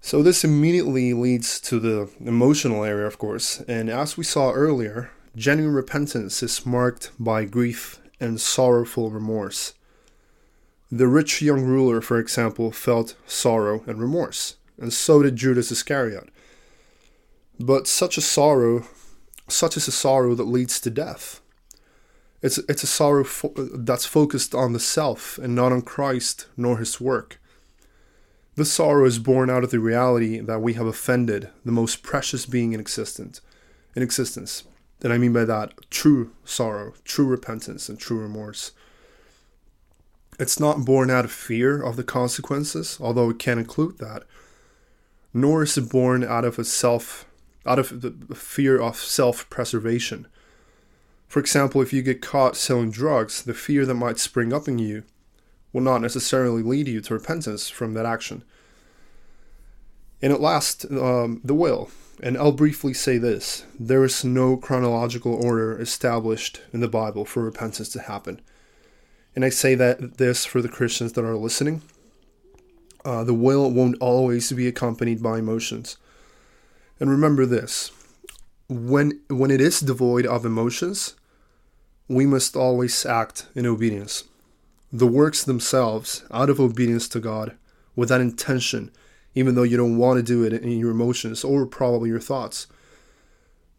So 0.00 0.20
this 0.20 0.42
immediately 0.42 1.14
leads 1.14 1.60
to 1.60 1.78
the 1.78 2.10
emotional 2.18 2.82
area, 2.82 3.06
of 3.06 3.18
course. 3.18 3.60
And 3.68 3.88
as 3.88 4.16
we 4.16 4.24
saw 4.24 4.50
earlier, 4.50 5.12
genuine 5.36 5.74
repentance 5.74 6.42
is 6.42 6.66
marked 6.66 7.12
by 7.20 7.44
grief 7.44 8.00
and 8.18 8.40
sorrowful 8.40 9.10
remorse. 9.10 9.74
The 10.90 11.08
rich 11.08 11.42
young 11.42 11.62
ruler, 11.62 12.00
for 12.00 12.18
example, 12.18 12.70
felt 12.70 13.16
sorrow 13.26 13.82
and 13.86 13.98
remorse, 13.98 14.56
and 14.78 14.92
so 14.92 15.22
did 15.22 15.36
Judas 15.36 15.72
Iscariot. 15.72 16.28
But 17.58 17.86
such 17.86 18.18
a 18.18 18.20
sorrow, 18.20 18.84
such 19.48 19.76
is 19.76 19.88
a 19.88 19.92
sorrow 19.92 20.34
that 20.34 20.44
leads 20.44 20.80
to 20.80 20.90
death. 20.90 21.40
It's, 22.42 22.58
it's 22.68 22.82
a 22.82 22.86
sorrow 22.86 23.24
fo- 23.24 23.54
that's 23.56 24.04
focused 24.04 24.54
on 24.54 24.72
the 24.72 24.80
self 24.80 25.38
and 25.38 25.54
not 25.54 25.72
on 25.72 25.82
Christ 25.82 26.46
nor 26.56 26.78
his 26.78 27.00
work. 27.00 27.40
This 28.56 28.72
sorrow 28.72 29.06
is 29.06 29.18
born 29.18 29.50
out 29.50 29.64
of 29.64 29.70
the 29.70 29.80
reality 29.80 30.38
that 30.40 30.60
we 30.60 30.74
have 30.74 30.86
offended 30.86 31.48
the 31.64 31.72
most 31.72 32.02
precious 32.02 32.46
being 32.46 32.72
in 32.72 32.80
existence. 32.80 33.40
In 33.96 34.02
existence. 34.02 34.64
And 35.02 35.12
I 35.12 35.18
mean 35.18 35.32
by 35.32 35.44
that 35.44 35.72
true 35.90 36.32
sorrow, 36.44 36.94
true 37.04 37.26
repentance, 37.26 37.88
and 37.88 37.98
true 37.98 38.20
remorse. 38.20 38.72
It's 40.38 40.58
not 40.58 40.84
born 40.84 41.10
out 41.10 41.24
of 41.24 41.32
fear 41.32 41.80
of 41.80 41.96
the 41.96 42.04
consequences, 42.04 42.98
although 43.00 43.30
it 43.30 43.38
can 43.38 43.58
include 43.58 43.98
that, 43.98 44.24
nor 45.32 45.62
is 45.62 45.76
it 45.78 45.90
born 45.90 46.24
out 46.24 46.44
of 46.44 46.58
a 46.58 46.64
self 46.64 47.26
out 47.66 47.78
of 47.78 48.02
the 48.02 48.34
fear 48.34 48.78
of 48.78 48.96
self-preservation. 48.96 50.26
For 51.28 51.40
example, 51.40 51.80
if 51.80 51.92
you 51.92 52.02
get 52.02 52.20
caught 52.20 52.56
selling 52.56 52.90
drugs, 52.90 53.42
the 53.42 53.54
fear 53.54 53.86
that 53.86 53.94
might 53.94 54.18
spring 54.18 54.52
up 54.52 54.68
in 54.68 54.78
you 54.78 55.02
will 55.72 55.80
not 55.80 56.02
necessarily 56.02 56.62
lead 56.62 56.86
you 56.86 57.00
to 57.00 57.14
repentance 57.14 57.68
from 57.68 57.94
that 57.94 58.06
action. 58.06 58.44
And 60.20 60.32
at 60.32 60.40
last, 60.40 60.84
um, 60.90 61.40
the 61.42 61.54
will. 61.54 61.90
And 62.22 62.38
I'll 62.38 62.52
briefly 62.52 62.94
say 62.94 63.18
this 63.18 63.66
there 63.78 64.04
is 64.04 64.24
no 64.24 64.56
chronological 64.56 65.34
order 65.34 65.80
established 65.80 66.60
in 66.72 66.80
the 66.80 66.88
Bible 66.88 67.24
for 67.24 67.42
repentance 67.42 67.88
to 67.90 68.02
happen. 68.02 68.40
And 69.34 69.44
I 69.44 69.48
say 69.48 69.74
that 69.74 70.18
this 70.18 70.44
for 70.44 70.62
the 70.62 70.68
Christians 70.68 71.12
that 71.14 71.24
are 71.24 71.36
listening. 71.36 71.82
Uh, 73.04 73.24
the 73.24 73.34
will 73.34 73.70
won't 73.70 73.96
always 74.00 74.50
be 74.52 74.66
accompanied 74.66 75.22
by 75.22 75.38
emotions. 75.38 75.98
And 77.00 77.10
remember 77.10 77.44
this 77.44 77.90
when, 78.68 79.20
when 79.28 79.50
it 79.50 79.60
is 79.60 79.80
devoid 79.80 80.26
of 80.26 80.46
emotions, 80.46 81.14
we 82.08 82.26
must 82.26 82.56
always 82.56 83.04
act 83.04 83.46
in 83.54 83.66
obedience. 83.66 84.24
The 84.92 85.06
works 85.06 85.44
themselves, 85.44 86.24
out 86.30 86.50
of 86.50 86.60
obedience 86.60 87.08
to 87.08 87.20
God, 87.20 87.56
with 87.96 88.08
that 88.08 88.20
intention, 88.20 88.90
even 89.34 89.54
though 89.54 89.64
you 89.64 89.76
don't 89.76 89.98
want 89.98 90.18
to 90.18 90.22
do 90.22 90.44
it 90.44 90.52
in 90.52 90.78
your 90.78 90.92
emotions 90.92 91.44
or 91.44 91.66
probably 91.66 92.08
your 92.08 92.20
thoughts, 92.20 92.66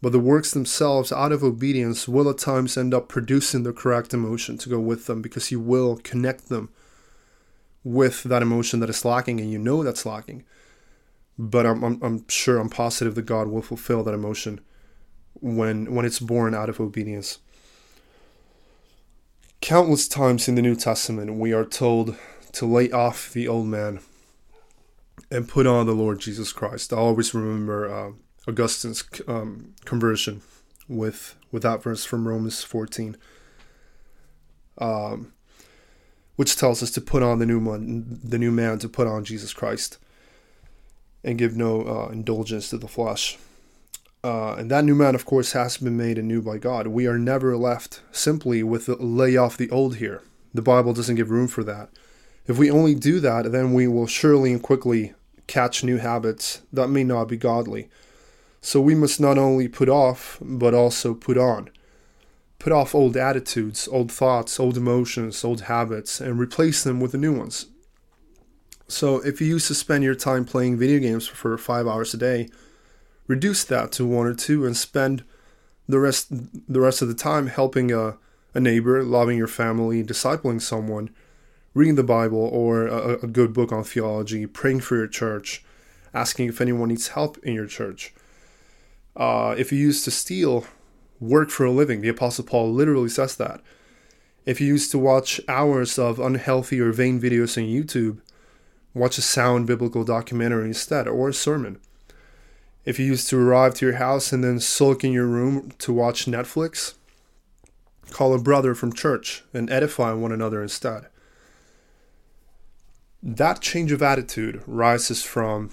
but 0.05 0.11
the 0.11 0.19
works 0.19 0.51
themselves, 0.51 1.11
out 1.11 1.31
of 1.31 1.43
obedience, 1.43 2.07
will 2.07 2.29
at 2.29 2.37
times 2.37 2.77
end 2.77 2.93
up 2.93 3.09
producing 3.09 3.63
the 3.63 3.73
correct 3.73 4.13
emotion 4.13 4.55
to 4.55 4.69
go 4.69 4.79
with 4.79 5.07
them 5.07 5.19
because 5.19 5.49
you 5.49 5.59
will 5.59 5.99
connect 6.03 6.47
them 6.47 6.69
with 7.83 8.21
that 8.21 8.43
emotion 8.43 8.79
that 8.81 8.89
is 8.91 9.03
lacking 9.03 9.39
and 9.39 9.51
you 9.51 9.57
know 9.57 9.81
that's 9.81 10.05
lacking. 10.05 10.43
But 11.39 11.65
I'm, 11.65 11.83
I'm, 11.83 12.03
I'm 12.03 12.27
sure, 12.27 12.59
I'm 12.59 12.69
positive 12.69 13.15
that 13.15 13.25
God 13.25 13.47
will 13.47 13.63
fulfill 13.63 14.03
that 14.03 14.13
emotion 14.13 14.61
when, 15.41 15.95
when 15.95 16.05
it's 16.05 16.19
born 16.19 16.53
out 16.53 16.69
of 16.69 16.79
obedience. 16.79 17.39
Countless 19.59 20.07
times 20.07 20.47
in 20.47 20.53
the 20.53 20.61
New 20.61 20.75
Testament, 20.75 21.33
we 21.33 21.51
are 21.51 21.65
told 21.65 22.15
to 22.51 22.67
lay 22.67 22.91
off 22.91 23.33
the 23.33 23.47
old 23.47 23.65
man 23.65 24.01
and 25.31 25.49
put 25.49 25.65
on 25.65 25.87
the 25.87 25.93
Lord 25.93 26.19
Jesus 26.19 26.53
Christ. 26.53 26.93
I 26.93 26.97
always 26.97 27.33
remember 27.33 27.91
uh, 27.91 28.11
Augustine's 28.47 29.03
um, 29.27 29.73
conversion 29.85 30.41
with 30.87 31.35
with 31.51 31.63
that 31.63 31.81
verse 31.81 32.05
from 32.05 32.27
Romans 32.27 32.63
14, 32.63 33.17
um, 34.77 35.33
which 36.35 36.55
tells 36.55 36.83
us 36.83 36.91
to 36.91 37.01
put 37.01 37.23
on 37.23 37.39
the 37.39 37.45
new 37.45 37.59
man, 37.59 38.19
the 38.23 38.37
new 38.37 38.51
man, 38.51 38.77
to 38.79 38.89
put 38.89 39.07
on 39.07 39.23
Jesus 39.23 39.53
Christ, 39.53 39.97
and 41.23 41.37
give 41.37 41.55
no 41.55 41.81
uh, 41.81 42.09
indulgence 42.11 42.69
to 42.69 42.77
the 42.77 42.87
flesh. 42.87 43.37
Uh, 44.23 44.55
and 44.55 44.71
that 44.71 44.83
new 44.83 44.95
man, 44.95 45.13
of 45.13 45.25
course, 45.25 45.51
has 45.51 45.77
been 45.77 45.95
made 45.95 46.17
anew 46.17 46.41
by 46.41 46.57
God. 46.57 46.87
We 46.87 47.05
are 47.05 47.19
never 47.19 47.55
left 47.55 48.01
simply 48.11 48.63
with 48.63 48.87
the, 48.87 48.95
lay 48.95 49.37
off 49.37 49.55
the 49.55 49.69
old 49.69 49.97
here. 49.97 50.23
The 50.53 50.63
Bible 50.63 50.93
doesn't 50.93 51.15
give 51.15 51.29
room 51.29 51.47
for 51.47 51.63
that. 51.63 51.89
If 52.47 52.57
we 52.57 52.71
only 52.71 52.95
do 52.95 53.19
that, 53.19 53.51
then 53.51 53.73
we 53.73 53.87
will 53.87 54.07
surely 54.07 54.51
and 54.51 54.61
quickly 54.61 55.13
catch 55.45 55.83
new 55.83 55.97
habits 55.97 56.61
that 56.73 56.87
may 56.87 57.03
not 57.03 57.25
be 57.25 57.37
godly 57.37 57.89
so 58.65 58.81
we 58.81 58.95
must 58.95 59.19
not 59.19 59.37
only 59.37 59.67
put 59.67 59.89
off, 59.89 60.39
but 60.41 60.73
also 60.73 61.13
put 61.13 61.37
on. 61.37 61.69
Put 62.57 62.73
off 62.73 62.95
old 62.95 63.15
attitudes, 63.15 63.87
old 63.87 64.11
thoughts, 64.11 64.59
old 64.59 64.75
emotions, 64.75 65.43
old 65.43 65.61
habits, 65.61 66.19
and 66.19 66.39
replace 66.39 66.83
them 66.83 66.99
with 66.99 67.11
the 67.11 67.19
new 67.19 67.31
ones. 67.31 67.67
So 68.87 69.17
if 69.17 69.39
you 69.39 69.45
used 69.45 69.67
to 69.67 69.75
spend 69.75 70.03
your 70.03 70.15
time 70.15 70.45
playing 70.45 70.79
video 70.79 70.97
games 70.97 71.27
for 71.27 71.55
five 71.59 71.85
hours 71.85 72.15
a 72.15 72.17
day, 72.17 72.49
reduce 73.27 73.63
that 73.65 73.91
to 73.93 74.05
one 74.07 74.25
or 74.25 74.33
two 74.33 74.65
and 74.65 74.75
spend 74.75 75.23
the 75.87 75.99
rest 75.99 76.29
the 76.31 76.79
rest 76.79 77.03
of 77.03 77.07
the 77.07 77.13
time 77.13 77.45
helping 77.45 77.91
a, 77.91 78.17
a 78.55 78.59
neighbor, 78.59 79.03
loving 79.03 79.37
your 79.37 79.45
family, 79.45 80.03
discipling 80.03 80.59
someone, 80.59 81.11
reading 81.75 81.93
the 81.93 82.03
Bible 82.03 82.49
or 82.51 82.87
a, 82.87 83.19
a 83.25 83.27
good 83.27 83.53
book 83.53 83.71
on 83.71 83.83
theology, 83.83 84.47
praying 84.47 84.79
for 84.79 84.95
your 84.95 85.07
church, 85.07 85.63
asking 86.15 86.47
if 86.47 86.59
anyone 86.59 86.89
needs 86.89 87.09
help 87.09 87.37
in 87.43 87.53
your 87.53 87.67
church. 87.67 88.14
Uh, 89.15 89.55
if 89.57 89.71
you 89.71 89.79
used 89.79 90.03
to 90.05 90.11
steal, 90.11 90.65
work 91.19 91.49
for 91.49 91.65
a 91.65 91.71
living. 91.71 92.01
The 92.01 92.09
Apostle 92.09 92.43
Paul 92.43 92.73
literally 92.73 93.09
says 93.09 93.35
that. 93.37 93.61
If 94.45 94.61
you 94.61 94.67
used 94.67 94.91
to 94.91 94.99
watch 94.99 95.41
hours 95.47 95.97
of 95.97 96.19
unhealthy 96.19 96.79
or 96.79 96.91
vain 96.91 97.19
videos 97.19 97.57
on 97.57 97.63
YouTube, 97.63 98.19
watch 98.93 99.17
a 99.17 99.21
sound 99.21 99.67
biblical 99.67 100.03
documentary 100.03 100.65
instead 100.65 101.07
or 101.07 101.29
a 101.29 101.33
sermon. 101.33 101.79
If 102.85 102.99
you 102.99 103.05
used 103.05 103.29
to 103.29 103.39
arrive 103.39 103.73
to 103.75 103.85
your 103.87 103.95
house 103.95 104.31
and 104.31 104.43
then 104.43 104.59
sulk 104.59 105.03
in 105.03 105.11
your 105.11 105.25
room 105.25 105.71
to 105.79 105.91
watch 105.91 106.27
Netflix, 106.27 106.93
call 108.11 108.33
a 108.33 108.39
brother 108.39 108.75
from 108.75 108.93
church 108.93 109.43
and 109.53 109.69
edify 109.71 110.13
one 110.13 110.31
another 110.31 110.61
instead. 110.61 111.07
That 113.23 113.61
change 113.61 113.91
of 113.91 114.03
attitude 114.03 114.61
rises 114.67 115.23
from, 115.23 115.71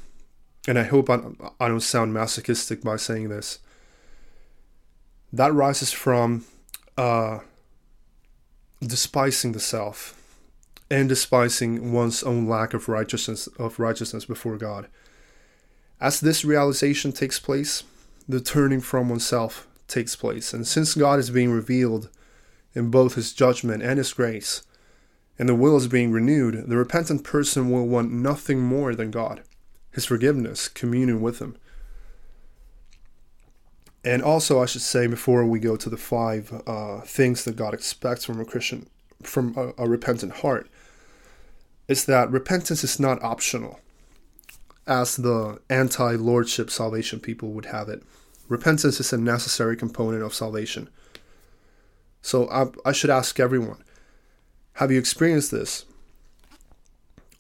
and 0.67 0.79
I 0.79 0.85
hope 0.85 1.11
I, 1.11 1.21
I 1.61 1.69
don't 1.69 1.81
sound 1.81 2.15
masochistic 2.15 2.83
by 2.83 2.97
saying 2.97 3.29
this, 3.29 3.59
that 5.33 5.53
rises 5.53 5.93
from 5.93 6.45
uh, 6.97 7.41
despising 8.81 9.53
the 9.53 9.61
self 9.61 10.19
and 10.91 11.09
despising 11.09 11.93
one's 11.93 12.23
own 12.23 12.47
lack 12.47 12.75
of 12.75 12.89
righteousness 12.89 13.47
of 13.59 13.79
righteousness 13.79 14.27
before 14.27 14.59
God. 14.59 14.89
As 16.01 16.21
this 16.21 16.45
realization 16.45 17.13
takes 17.13 17.39
place, 17.39 17.85
the 18.29 18.41
turning 18.41 18.81
from 18.81 19.09
oneself 19.09 19.67
takes 19.89 20.17
place. 20.17 20.53
And 20.53 20.67
since 20.67 20.95
God 20.95 21.19
is 21.19 21.31
being 21.31 21.51
revealed 21.51 22.09
in 22.75 22.91
both 22.91 23.15
his 23.15 23.33
judgment 23.33 23.83
and 23.83 23.99
his 23.99 24.13
grace, 24.13 24.63
and 25.39 25.49
the 25.49 25.55
will 25.55 25.77
is 25.77 25.89
being 25.89 26.13
renewed, 26.13 26.69
the 26.69 26.77
repentant 26.77 27.25
person 27.25 27.71
will 27.71 27.87
want 27.87 28.13
nothing 28.13 28.61
more 28.61 28.95
than 28.95 29.11
God, 29.11 29.43
his 29.93 30.05
forgiveness, 30.05 30.69
communion 30.69 31.21
with 31.21 31.39
him. 31.41 31.57
And 34.05 34.23
also, 34.23 34.61
I 34.61 34.67
should 34.67 34.83
say 34.83 35.07
before 35.07 35.45
we 35.47 35.61
go 35.61 35.77
to 35.77 35.89
the 35.89 35.97
five 35.97 36.63
uh, 36.67 37.03
things 37.03 37.45
that 37.45 37.57
God 37.57 37.73
expects 37.73 38.25
from 38.25 38.41
a 38.41 38.45
Christian, 38.45 38.89
from 39.23 39.55
a, 39.57 39.85
a 39.85 39.89
repentant 39.89 40.37
heart, 40.39 40.69
is 41.87 42.05
that 42.07 42.31
repentance 42.31 42.83
is 42.83 42.99
not 42.99 43.23
optional 43.23 43.79
as 44.87 45.17
the 45.17 45.61
anti 45.71 46.17
lordship 46.17 46.71
salvation 46.71 47.21
people 47.21 47.51
would 47.51 47.67
have 47.67 47.89
it. 47.89 48.03
Repentance 48.49 48.99
is 48.99 49.13
a 49.13 49.19
necessary 49.19 49.77
component 49.77 50.23
of 50.23 50.35
salvation. 50.35 50.89
So 52.23 52.49
I, 52.51 52.67
I 52.89 52.93
should 52.93 53.11
ask 53.11 53.39
everyone 53.39 53.83
have 54.77 54.91
you 54.91 54.99
experienced 54.99 55.51
this? 55.51 55.85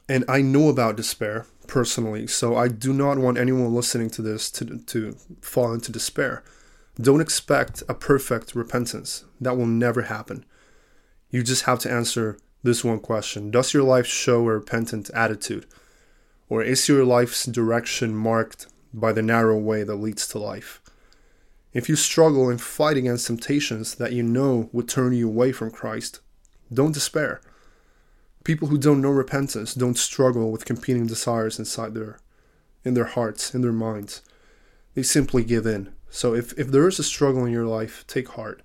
And 0.09 0.25
I 0.28 0.42
know 0.42 0.68
about 0.68 0.97
despair 0.97 1.47
personally, 1.72 2.26
so 2.26 2.54
I 2.54 2.68
do 2.68 2.92
not 2.92 3.16
want 3.16 3.38
anyone 3.38 3.74
listening 3.74 4.10
to 4.10 4.20
this 4.20 4.50
to, 4.50 4.76
to 4.76 5.16
fall 5.40 5.72
into 5.72 5.90
despair. 5.90 6.44
Don't 7.00 7.22
expect 7.22 7.82
a 7.88 7.94
perfect 7.94 8.54
repentance. 8.54 9.24
That 9.40 9.56
will 9.56 9.64
never 9.64 10.02
happen. 10.02 10.44
You 11.30 11.42
just 11.42 11.64
have 11.64 11.78
to 11.78 11.90
answer 11.90 12.37
this 12.62 12.85
one 12.85 13.00
question 13.00 13.50
Does 13.50 13.72
your 13.72 13.85
life 13.85 14.06
show 14.06 14.40
a 14.40 14.52
repentant 14.52 15.08
attitude? 15.14 15.64
Or 16.50 16.62
is 16.62 16.87
your 16.90 17.06
life's 17.06 17.46
direction 17.46 18.14
marked 18.14 18.66
by 18.92 19.12
the 19.14 19.22
narrow 19.22 19.56
way 19.56 19.82
that 19.82 19.96
leads 19.96 20.28
to 20.28 20.38
life? 20.38 20.82
If 21.72 21.88
you 21.88 21.96
struggle 21.96 22.50
and 22.50 22.61
fight 22.61 22.98
against 22.98 23.28
temptations 23.28 23.94
that 23.94 24.12
you 24.12 24.22
know 24.22 24.68
would 24.72 24.90
turn 24.90 25.14
you 25.14 25.26
away 25.26 25.52
from 25.52 25.70
Christ, 25.70 26.20
don't 26.70 26.92
despair. 26.92 27.40
People 28.44 28.68
who 28.68 28.78
don't 28.78 29.00
know 29.00 29.11
repentance 29.11 29.74
don't 29.74 29.98
struggle 29.98 30.50
with 30.50 30.64
competing 30.64 31.07
desires 31.07 31.59
inside 31.59 31.94
their 31.94 32.18
in 32.85 32.94
their 32.94 33.05
hearts, 33.05 33.55
in 33.55 33.62
their 33.62 33.72
minds. 33.72 34.22
They 34.94 35.02
simply 35.02 35.44
give 35.44 35.66
in. 35.66 35.92
So 36.11 36.35
if, 36.35 36.52
if 36.59 36.68
there 36.68 36.87
is 36.88 36.98
a 36.98 37.05
struggle 37.05 37.44
in 37.44 37.52
your 37.52 37.66
life, 37.66 38.05
take 38.07 38.28
heart. 38.31 38.62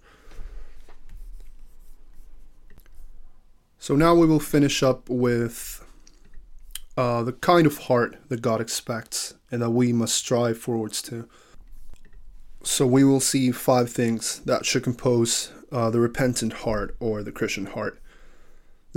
So 3.80 3.96
now 3.96 4.16
we 4.16 4.28
will 4.28 4.40
finish 4.40 4.84
up 4.84 5.08
with 5.10 5.86
uh, 6.98 7.24
the 7.24 7.32
kind 7.32 7.68
of 7.68 7.78
heart 7.78 8.18
that 8.28 8.42
God 8.42 8.60
expects 8.60 9.36
and 9.52 9.62
that 9.62 9.70
we 9.70 9.94
must 9.94 10.16
strive 10.16 10.58
forwards 10.58 11.02
to. 11.04 11.30
So 12.64 12.86
we 12.86 13.04
will 13.04 13.22
see 13.22 13.52
five 13.52 13.90
things 13.90 14.40
that 14.40 14.66
should 14.66 14.84
compose 14.84 15.54
uh, 15.72 15.90
the 15.90 16.00
repentant 16.00 16.54
heart 16.54 16.96
or 17.00 17.24
the 17.24 17.32
Christian 17.32 17.68
heart. 17.68 18.02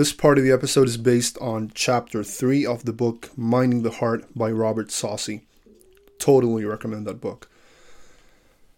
This 0.00 0.14
part 0.14 0.38
of 0.38 0.44
the 0.44 0.50
episode 0.50 0.88
is 0.88 0.96
based 0.96 1.36
on 1.42 1.72
chapter 1.74 2.24
3 2.24 2.64
of 2.64 2.86
the 2.86 2.92
book 2.94 3.28
Minding 3.36 3.82
the 3.82 3.90
Heart 3.90 4.24
by 4.34 4.50
Robert 4.50 4.90
Saucy. 4.90 5.42
Totally 6.18 6.64
recommend 6.64 7.06
that 7.06 7.20
book. 7.20 7.50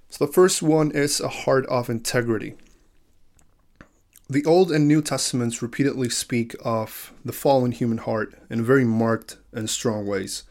So 0.08 0.26
the 0.26 0.32
first 0.32 0.62
one 0.62 0.90
is 0.90 1.20
a 1.20 1.28
heart 1.28 1.64
of 1.66 1.88
integrity. 1.88 2.54
The 4.28 4.44
Old 4.44 4.72
and 4.72 4.88
New 4.88 5.00
Testaments 5.00 5.62
repeatedly 5.62 6.08
speak 6.08 6.56
of 6.64 7.12
the 7.24 7.32
fallen 7.32 7.70
human 7.70 7.98
heart 7.98 8.34
in 8.50 8.64
very 8.64 8.84
marked 8.84 9.38
and 9.52 9.70
strong 9.70 10.08
ways. 10.08 10.42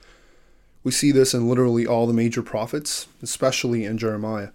We 0.86 0.94
see 0.94 1.12
this 1.12 1.34
in 1.34 1.50
literally 1.50 1.86
all 1.86 2.08
the 2.08 2.14
major 2.14 2.42
prophets, 2.42 3.10
especially 3.22 3.84
in 3.84 3.98
Jeremiah. 3.98 4.52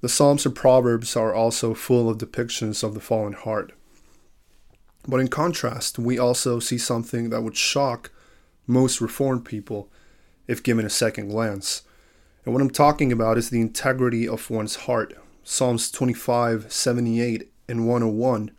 The 0.00 0.08
Psalms 0.08 0.44
and 0.44 0.56
Proverbs 0.56 1.14
are 1.14 1.32
also 1.32 1.72
full 1.72 2.10
of 2.10 2.18
depictions 2.18 2.82
of 2.82 2.94
the 2.94 3.00
fallen 3.00 3.34
heart. 3.34 3.70
But 5.08 5.20
in 5.20 5.28
contrast, 5.28 5.98
we 5.98 6.18
also 6.18 6.60
see 6.60 6.78
something 6.78 7.30
that 7.30 7.42
would 7.42 7.56
shock 7.56 8.10
most 8.66 9.00
Reformed 9.00 9.44
people 9.44 9.88
if 10.46 10.62
given 10.62 10.84
a 10.84 10.90
second 10.90 11.28
glance. 11.28 11.82
And 12.44 12.54
what 12.54 12.62
I'm 12.62 12.70
talking 12.70 13.12
about 13.12 13.38
is 13.38 13.50
the 13.50 13.60
integrity 13.60 14.28
of 14.28 14.50
one's 14.50 14.76
heart. 14.76 15.14
Psalms 15.42 15.90
25, 15.90 16.72
78 16.72 17.50
in 17.68 17.86
101, 17.86 18.50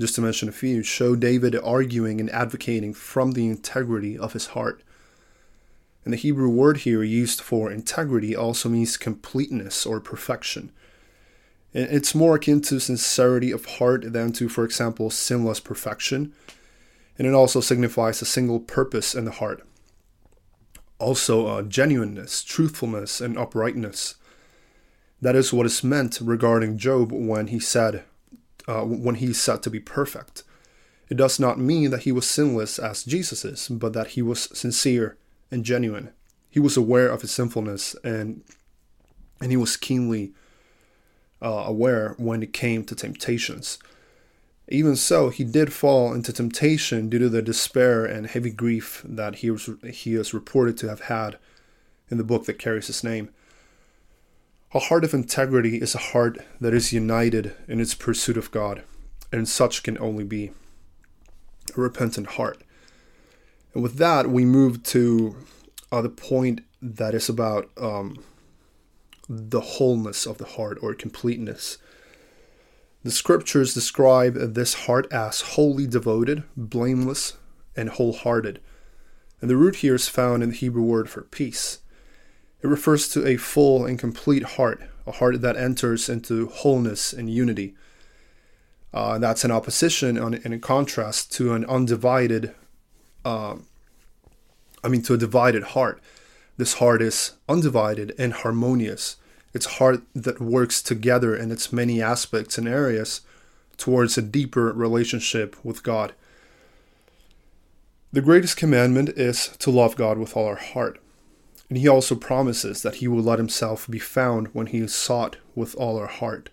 just 0.00 0.14
to 0.14 0.20
mention 0.20 0.48
a 0.48 0.52
few, 0.52 0.82
show 0.82 1.14
David 1.14 1.56
arguing 1.56 2.20
and 2.20 2.30
advocating 2.30 2.94
from 2.94 3.32
the 3.32 3.46
integrity 3.46 4.18
of 4.18 4.32
his 4.32 4.48
heart. 4.48 4.82
And 6.04 6.12
the 6.12 6.18
Hebrew 6.18 6.48
word 6.48 6.78
here 6.78 7.02
used 7.02 7.40
for 7.40 7.70
integrity 7.70 8.34
also 8.34 8.68
means 8.68 8.96
completeness 8.96 9.84
or 9.84 10.00
perfection. 10.00 10.72
It's 11.72 12.14
more 12.14 12.34
akin 12.34 12.60
to 12.62 12.80
sincerity 12.80 13.52
of 13.52 13.64
heart 13.64 14.12
than 14.12 14.32
to, 14.32 14.48
for 14.48 14.64
example, 14.64 15.10
sinless 15.10 15.60
perfection. 15.60 16.32
And 17.16 17.26
it 17.26 17.34
also 17.34 17.60
signifies 17.60 18.20
a 18.20 18.26
single 18.26 18.60
purpose 18.60 19.14
in 19.14 19.24
the 19.24 19.30
heart. 19.30 19.64
Also, 20.98 21.46
uh, 21.46 21.62
genuineness, 21.62 22.42
truthfulness, 22.42 23.20
and 23.20 23.38
uprightness. 23.38 24.16
That 25.22 25.36
is 25.36 25.52
what 25.52 25.66
is 25.66 25.84
meant 25.84 26.18
regarding 26.20 26.78
Job 26.78 27.12
when 27.12 27.48
he 27.48 27.60
said, 27.60 28.04
uh, 28.66 28.82
when 28.82 29.16
he's 29.16 29.40
said 29.40 29.62
to 29.62 29.70
be 29.70 29.80
perfect. 29.80 30.42
It 31.08 31.16
does 31.16 31.38
not 31.38 31.58
mean 31.58 31.90
that 31.90 32.02
he 32.02 32.12
was 32.12 32.28
sinless 32.28 32.78
as 32.78 33.04
Jesus 33.04 33.44
is, 33.44 33.68
but 33.68 33.92
that 33.92 34.08
he 34.08 34.22
was 34.22 34.48
sincere 34.56 35.16
and 35.50 35.64
genuine. 35.64 36.10
He 36.48 36.60
was 36.60 36.76
aware 36.76 37.08
of 37.08 37.22
his 37.22 37.32
sinfulness 37.32 37.94
and 38.02 38.42
and 39.40 39.50
he 39.50 39.56
was 39.56 39.76
keenly 39.76 40.34
uh, 41.42 41.64
aware 41.66 42.14
when 42.18 42.42
it 42.42 42.52
came 42.52 42.84
to 42.84 42.94
temptations. 42.94 43.78
Even 44.68 44.94
so, 44.94 45.30
he 45.30 45.42
did 45.42 45.72
fall 45.72 46.14
into 46.14 46.32
temptation 46.32 47.08
due 47.08 47.18
to 47.18 47.28
the 47.28 47.42
despair 47.42 48.04
and 48.04 48.28
heavy 48.28 48.50
grief 48.50 49.04
that 49.04 49.36
he 49.36 49.50
was 49.50 49.68
he 49.92 50.14
is 50.14 50.32
reported 50.32 50.76
to 50.78 50.88
have 50.88 51.02
had 51.02 51.38
in 52.08 52.18
the 52.18 52.24
book 52.24 52.44
that 52.46 52.58
carries 52.58 52.86
his 52.86 53.02
name. 53.02 53.30
A 54.72 54.78
heart 54.78 55.02
of 55.02 55.12
integrity 55.12 55.80
is 55.80 55.96
a 55.96 55.98
heart 55.98 56.38
that 56.60 56.72
is 56.72 56.92
united 56.92 57.56
in 57.66 57.80
its 57.80 57.94
pursuit 57.94 58.36
of 58.36 58.52
God, 58.52 58.84
and 59.32 59.48
such 59.48 59.82
can 59.82 59.98
only 59.98 60.22
be 60.22 60.52
a 61.76 61.80
repentant 61.80 62.28
heart. 62.28 62.62
And 63.74 63.82
with 63.82 63.96
that, 63.96 64.30
we 64.30 64.44
move 64.44 64.84
to 64.84 65.34
uh, 65.90 66.02
the 66.02 66.08
point 66.08 66.60
that 66.80 67.14
is 67.14 67.28
about 67.28 67.68
um, 67.76 68.22
the 69.32 69.60
wholeness 69.60 70.26
of 70.26 70.38
the 70.38 70.44
heart 70.44 70.76
or 70.82 70.92
completeness. 70.92 71.78
The 73.04 73.12
scriptures 73.12 73.72
describe 73.72 74.34
this 74.34 74.74
heart 74.74 75.10
as 75.12 75.40
wholly 75.40 75.86
devoted, 75.86 76.42
blameless, 76.56 77.34
and 77.76 77.90
wholehearted. 77.90 78.60
And 79.40 79.48
the 79.48 79.56
root 79.56 79.76
here 79.76 79.94
is 79.94 80.08
found 80.08 80.42
in 80.42 80.50
the 80.50 80.56
Hebrew 80.56 80.82
word 80.82 81.08
for 81.08 81.22
peace. 81.22 81.78
It 82.60 82.66
refers 82.66 83.08
to 83.10 83.24
a 83.24 83.36
full 83.36 83.86
and 83.86 83.98
complete 83.98 84.42
heart, 84.42 84.82
a 85.06 85.12
heart 85.12 85.40
that 85.40 85.56
enters 85.56 86.08
into 86.08 86.48
wholeness 86.48 87.12
and 87.12 87.30
unity. 87.30 87.76
Uh, 88.92 89.18
that's 89.18 89.44
an 89.44 89.52
opposition 89.52 90.18
and 90.18 90.34
in 90.34 90.60
contrast 90.60 91.32
to 91.34 91.54
an 91.54 91.64
undivided, 91.66 92.52
uh, 93.24 93.54
I 94.82 94.88
mean, 94.88 95.02
to 95.02 95.14
a 95.14 95.18
divided 95.18 95.62
heart. 95.62 96.02
This 96.60 96.74
heart 96.74 97.00
is 97.00 97.32
undivided 97.48 98.14
and 98.18 98.34
harmonious. 98.34 99.16
It's 99.54 99.78
heart 99.78 100.02
that 100.14 100.42
works 100.42 100.82
together 100.82 101.34
in 101.34 101.50
its 101.50 101.72
many 101.72 102.02
aspects 102.02 102.58
and 102.58 102.68
areas 102.68 103.22
towards 103.78 104.18
a 104.18 104.20
deeper 104.20 104.70
relationship 104.70 105.56
with 105.64 105.82
God. 105.82 106.12
The 108.12 108.20
greatest 108.20 108.58
commandment 108.58 109.08
is 109.16 109.56
to 109.60 109.70
love 109.70 109.96
God 109.96 110.18
with 110.18 110.36
all 110.36 110.44
our 110.44 110.56
heart. 110.56 111.00
And 111.70 111.78
he 111.78 111.88
also 111.88 112.14
promises 112.14 112.82
that 112.82 112.96
he 112.96 113.08
will 113.08 113.22
let 113.22 113.38
himself 113.38 113.88
be 113.88 113.98
found 113.98 114.48
when 114.48 114.66
he 114.66 114.80
is 114.80 114.94
sought 114.94 115.38
with 115.54 115.74
all 115.76 115.96
our 115.96 116.08
heart. 116.08 116.50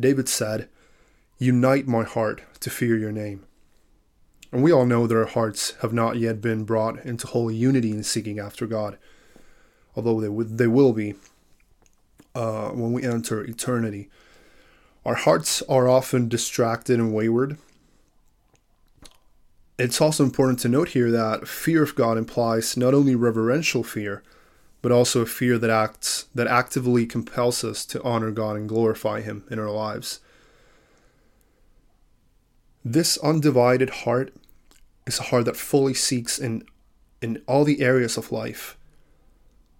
David 0.00 0.30
said, 0.30 0.70
Unite 1.36 1.86
my 1.86 2.04
heart 2.04 2.40
to 2.60 2.70
fear 2.70 2.96
your 2.96 3.12
name. 3.12 3.44
And 4.50 4.62
we 4.62 4.72
all 4.72 4.86
know 4.86 5.06
that 5.06 5.18
our 5.18 5.26
hearts 5.26 5.74
have 5.82 5.92
not 5.92 6.16
yet 6.16 6.40
been 6.40 6.64
brought 6.64 7.04
into 7.04 7.26
holy 7.26 7.54
unity 7.54 7.90
in 7.90 8.02
seeking 8.02 8.38
after 8.38 8.66
God, 8.66 8.96
although 9.98 10.20
they, 10.20 10.28
w- 10.28 10.48
they 10.48 10.68
will 10.68 10.92
be 10.92 11.14
uh, 12.36 12.68
when 12.68 12.92
we 12.92 13.02
enter 13.02 13.42
eternity. 13.42 14.08
Our 15.04 15.16
hearts 15.16 15.60
are 15.62 15.88
often 15.88 16.28
distracted 16.28 17.00
and 17.00 17.12
wayward, 17.12 17.58
it's 19.78 20.00
also 20.00 20.24
important 20.24 20.58
to 20.60 20.68
note 20.68 20.90
here 20.90 21.10
that 21.10 21.46
fear 21.46 21.82
of 21.84 21.94
God 21.94 22.18
implies 22.18 22.76
not 22.76 22.94
only 22.94 23.14
reverential 23.14 23.84
fear, 23.84 24.24
but 24.82 24.90
also 24.90 25.20
a 25.20 25.26
fear 25.26 25.58
that 25.58 25.70
acts 25.70 26.26
that 26.34 26.46
actively 26.48 27.06
compels 27.06 27.62
us 27.62 27.84
to 27.86 28.02
honor 28.02 28.30
God 28.30 28.56
and 28.56 28.68
glorify 28.68 29.20
him 29.20 29.44
in 29.50 29.58
our 29.58 29.70
lives. 29.70 30.20
This 32.84 33.18
undivided 33.18 33.90
heart 33.90 34.32
is 35.06 35.20
a 35.20 35.24
heart 35.24 35.44
that 35.44 35.56
fully 35.56 35.94
seeks 35.94 36.38
in 36.38 36.64
in 37.20 37.42
all 37.46 37.64
the 37.64 37.80
areas 37.80 38.16
of 38.16 38.32
life 38.32 38.77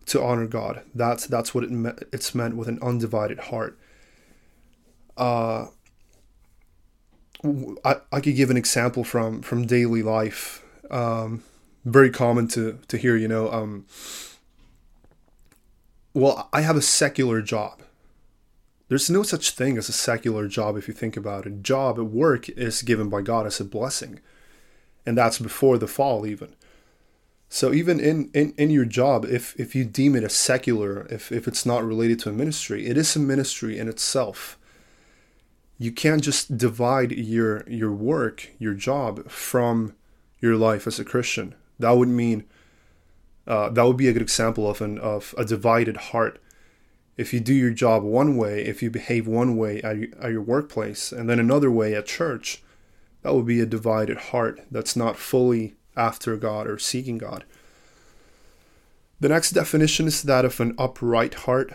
to 0.08 0.22
honor 0.22 0.46
God. 0.46 0.82
That's 0.94 1.26
that's 1.26 1.54
what 1.54 1.64
it 1.64 1.70
me- 1.70 1.92
it's 2.12 2.34
meant 2.34 2.56
with 2.56 2.68
an 2.68 2.78
undivided 2.82 3.38
heart. 3.38 3.78
Uh, 5.16 5.66
I, 7.84 7.96
I 8.12 8.20
could 8.20 8.36
give 8.36 8.50
an 8.50 8.56
example 8.56 9.04
from 9.04 9.42
from 9.42 9.66
daily 9.66 10.02
life. 10.02 10.64
Um, 10.90 11.42
very 11.84 12.10
common 12.10 12.48
to 12.48 12.78
to 12.88 12.96
hear, 12.96 13.16
you 13.16 13.28
know. 13.28 13.50
Um, 13.50 13.86
well, 16.14 16.48
I 16.52 16.62
have 16.62 16.76
a 16.76 16.82
secular 16.82 17.42
job. 17.42 17.82
There's 18.88 19.10
no 19.10 19.22
such 19.22 19.50
thing 19.50 19.76
as 19.76 19.88
a 19.88 19.92
secular 19.92 20.48
job 20.48 20.76
if 20.76 20.88
you 20.88 20.94
think 20.94 21.16
about 21.16 21.46
it. 21.46 21.62
Job 21.62 21.98
at 21.98 22.06
work 22.06 22.48
is 22.48 22.82
given 22.82 23.10
by 23.10 23.20
God 23.20 23.46
as 23.46 23.60
a 23.60 23.64
blessing, 23.64 24.20
and 25.04 25.16
that's 25.16 25.38
before 25.38 25.78
the 25.78 25.86
fall 25.86 26.26
even. 26.26 26.54
So 27.48 27.72
even 27.72 27.98
in, 27.98 28.30
in, 28.34 28.52
in 28.58 28.70
your 28.70 28.84
job, 28.84 29.24
if 29.24 29.58
if 29.58 29.74
you 29.74 29.84
deem 29.84 30.14
it 30.14 30.24
a 30.24 30.28
secular, 30.28 31.06
if, 31.10 31.32
if 31.32 31.48
it's 31.48 31.64
not 31.64 31.82
related 31.82 32.20
to 32.20 32.28
a 32.28 32.32
ministry, 32.32 32.86
it 32.86 32.98
is 32.98 33.16
a 33.16 33.20
ministry 33.20 33.78
in 33.78 33.88
itself 33.88 34.58
you 35.78 35.92
can't 35.92 36.22
just 36.22 36.58
divide 36.58 37.12
your 37.12 37.64
your 37.68 37.92
work, 37.92 38.50
your 38.58 38.74
job 38.74 39.30
from 39.30 39.94
your 40.40 40.56
life 40.56 40.86
as 40.86 40.98
a 40.98 41.04
Christian. 41.04 41.54
That 41.78 41.92
would 41.92 42.08
mean 42.08 42.44
uh, 43.46 43.70
that 43.70 43.86
would 43.86 43.96
be 43.96 44.08
a 44.08 44.12
good 44.12 44.22
example 44.22 44.68
of 44.68 44.80
an 44.82 44.98
of 44.98 45.34
a 45.38 45.44
divided 45.44 45.96
heart. 45.96 46.42
If 47.16 47.32
you 47.32 47.40
do 47.40 47.54
your 47.54 47.70
job 47.70 48.02
one 48.02 48.36
way, 48.36 48.64
if 48.64 48.82
you 48.82 48.90
behave 48.90 49.26
one 49.26 49.56
way 49.56 49.80
at 49.82 49.96
your, 49.96 50.08
at 50.20 50.32
your 50.32 50.42
workplace, 50.42 51.10
and 51.10 51.28
then 51.28 51.40
another 51.40 51.70
way 51.70 51.94
at 51.94 52.06
church, 52.06 52.62
that 53.22 53.34
would 53.34 53.46
be 53.46 53.60
a 53.60 53.66
divided 53.66 54.18
heart 54.18 54.60
that's 54.70 54.94
not 54.94 55.16
fully 55.16 55.74
after 55.98 56.36
God 56.36 56.66
or 56.66 56.78
seeking 56.78 57.18
God. 57.18 57.44
The 59.20 59.28
next 59.28 59.50
definition 59.50 60.06
is 60.06 60.22
that 60.22 60.44
of 60.44 60.60
an 60.60 60.74
upright 60.78 61.34
heart 61.34 61.72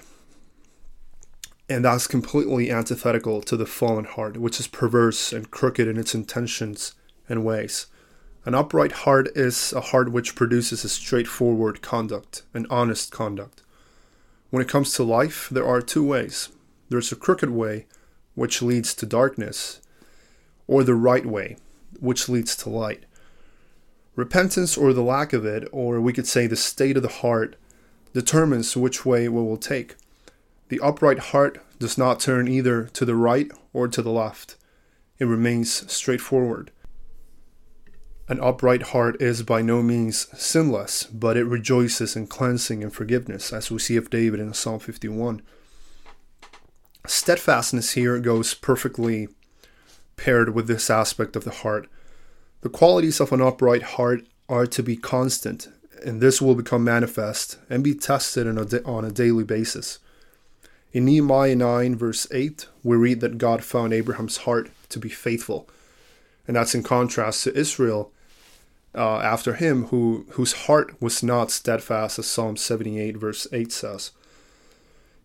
and 1.70 1.86
that's 1.86 2.08
completely 2.08 2.70
antithetical 2.70 3.42
to 3.42 3.56
the 3.56 3.66
fallen 3.66 4.06
heart, 4.06 4.38
which 4.38 4.60
is 4.60 4.68
perverse 4.68 5.32
and 5.32 5.50
crooked 5.50 5.88
in 5.88 5.98
its 5.98 6.14
intentions 6.14 6.94
and 7.30 7.46
ways. 7.46 7.88
An 8.46 8.54
upright 8.54 8.92
heart 8.92 9.30
is 9.36 9.72
a 9.72 9.80
heart 9.80 10.12
which 10.12 10.36
produces 10.36 10.84
a 10.84 10.90
straightforward 10.90 11.82
conduct, 11.82 12.44
an 12.54 12.68
honest 12.70 13.12
conduct. 13.12 13.64
When 14.50 14.62
it 14.62 14.68
comes 14.68 14.94
to 14.94 15.04
life, 15.04 15.48
there 15.50 15.66
are 15.66 15.82
two 15.82 16.06
ways 16.06 16.50
there's 16.90 17.12
a 17.12 17.16
crooked 17.16 17.50
way, 17.50 17.88
which 18.36 18.62
leads 18.62 18.94
to 18.94 19.06
darkness, 19.06 19.82
or 20.68 20.84
the 20.84 20.94
right 20.94 21.26
way, 21.26 21.58
which 22.00 22.30
leads 22.30 22.56
to 22.58 22.70
light. 22.70 23.06
Repentance, 24.16 24.78
or 24.78 24.94
the 24.94 25.02
lack 25.02 25.34
of 25.34 25.46
it, 25.46 25.68
or 25.72 26.00
we 26.00 26.14
could 26.14 26.28
say 26.28 26.46
the 26.46 26.56
state 26.56 26.98
of 26.98 27.04
the 27.04 27.10
heart, 27.10 27.56
determines 28.14 28.78
which 28.78 29.06
way 29.06 29.28
we 29.28 29.42
will 29.42 29.58
take. 29.58 29.96
The 30.70 30.80
upright 30.80 31.20
heart 31.20 31.60
does 31.80 31.98
not 31.98 32.20
turn 32.20 32.48
either 32.48 32.86
to 32.86 33.06
the 33.06 33.16
right 33.16 33.52
or 33.74 33.88
to 33.88 34.02
the 34.02 34.12
left. 34.12 34.56
It 35.20 35.26
remains 35.26 35.92
straightforward. 35.92 36.72
An 38.30 38.40
upright 38.40 38.84
heart 38.84 39.22
is 39.22 39.44
by 39.44 39.62
no 39.62 39.84
means 39.84 40.28
sinless, 40.40 41.04
but 41.04 41.36
it 41.36 41.44
rejoices 41.44 42.16
in 42.16 42.28
cleansing 42.28 42.82
and 42.82 42.94
forgiveness, 42.94 43.52
as 43.52 43.70
we 43.70 43.80
see 43.80 43.98
of 43.98 44.10
David 44.10 44.40
in 44.40 44.54
Psalm 44.54 44.80
51. 44.80 45.42
Steadfastness 47.06 47.92
here 47.92 48.18
goes 48.20 48.54
perfectly 48.54 49.28
paired 50.16 50.56
with 50.56 50.68
this 50.68 50.90
aspect 50.90 51.36
of 51.36 51.44
the 51.44 51.52
heart. 51.52 51.90
The 52.64 52.70
qualities 52.70 53.20
of 53.20 53.34
an 53.34 53.42
upright 53.42 53.84
heart 53.84 54.26
are 54.48 54.66
to 54.68 54.82
be 54.82 54.96
constant, 54.96 55.68
and 56.06 56.22
this 56.22 56.42
will 56.42 56.56
become 56.56 56.82
manifest 56.82 57.58
and 57.70 57.84
be 57.84 57.94
tested 57.94 58.48
on 58.48 58.58
a, 58.58 58.84
on 58.86 59.04
a 59.04 59.12
daily 59.12 59.44
basis. 59.44 60.00
In 60.94 61.04
Nehemiah 61.04 61.58
9, 61.58 61.98
verse 61.98 62.26
8, 62.32 62.68
we 62.82 62.96
read 62.96 63.20
that 63.20 63.38
God 63.38 63.66
found 63.66 63.92
Abraham's 63.92 64.38
heart 64.38 64.72
to 64.88 64.98
be 64.98 65.10
faithful. 65.10 65.68
And 66.48 66.56
that's 66.56 66.74
in 66.74 66.84
contrast 66.84 67.44
to 67.44 67.54
Israel 67.54 68.14
uh, 68.96 69.18
after 69.18 69.56
him, 69.56 69.88
who, 69.88 70.26
whose 70.32 70.54
heart 70.54 70.96
was 71.02 71.22
not 71.22 71.52
steadfast, 71.52 72.18
as 72.18 72.28
Psalm 72.28 72.56
78, 72.56 73.18
verse 73.18 73.46
8 73.52 73.74
says. 73.74 74.12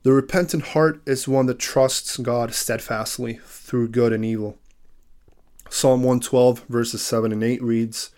The 0.02 0.12
repentant 0.12 0.64
heart 0.74 1.00
is 1.06 1.28
one 1.28 1.46
that 1.46 1.60
trusts 1.60 2.16
God 2.16 2.52
steadfastly 2.52 3.38
through 3.44 3.90
good 3.90 4.12
and 4.12 4.24
evil. 4.24 4.58
Psalm 5.70 6.02
112, 6.02 6.64
verses 6.68 7.02
7 7.02 7.32
and 7.32 7.44
8 7.44 7.62
reads, 7.62 8.10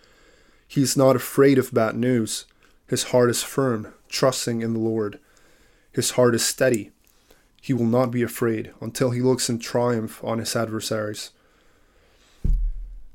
He 0.67 0.83
is 0.83 0.97
not 0.97 1.17
afraid 1.17 1.59
of 1.59 1.75
bad 1.75 1.97
news. 1.97 2.47
His 2.87 3.05
heart 3.05 3.31
is 3.31 3.43
firm, 3.43 3.93
trusting 4.09 4.63
in 4.63 4.73
the 4.73 4.79
Lord. 4.81 5.19
His 5.93 6.13
heart 6.13 6.35
is 6.35 6.45
steady 6.45 6.93
he 7.61 7.73
will 7.73 7.87
not 7.87 8.11
be 8.11 8.23
afraid 8.23 8.73
until 8.81 9.11
he 9.11 9.21
looks 9.21 9.51
in 9.51 9.59
triumph 9.59 10.23
on 10.25 10.39
his 10.39 10.57
adversaries. 10.57 11.31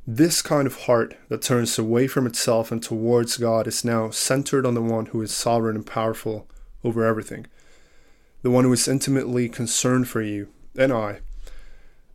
This 0.08 0.44
kind 0.44 0.68
of 0.68 0.84
heart 0.84 1.18
that 1.30 1.42
turns 1.42 1.80
away 1.80 2.06
from 2.06 2.28
itself 2.28 2.72
and 2.72 2.82
towards 2.82 3.38
God 3.38 3.66
is 3.66 3.84
now 3.84 4.12
centered 4.12 4.66
on 4.66 4.76
the 4.76 4.82
one 4.82 5.08
who 5.08 5.22
is 5.24 5.34
sovereign 5.34 5.76
and 5.76 5.86
powerful 5.86 6.48
over 6.84 7.04
everything, 7.04 7.48
the 8.44 8.52
one 8.52 8.66
who 8.66 8.74
is 8.74 8.88
intimately 8.88 9.50
concerned 9.50 10.08
for 10.08 10.22
you 10.22 10.50
and 10.78 10.94
I, 10.94 11.22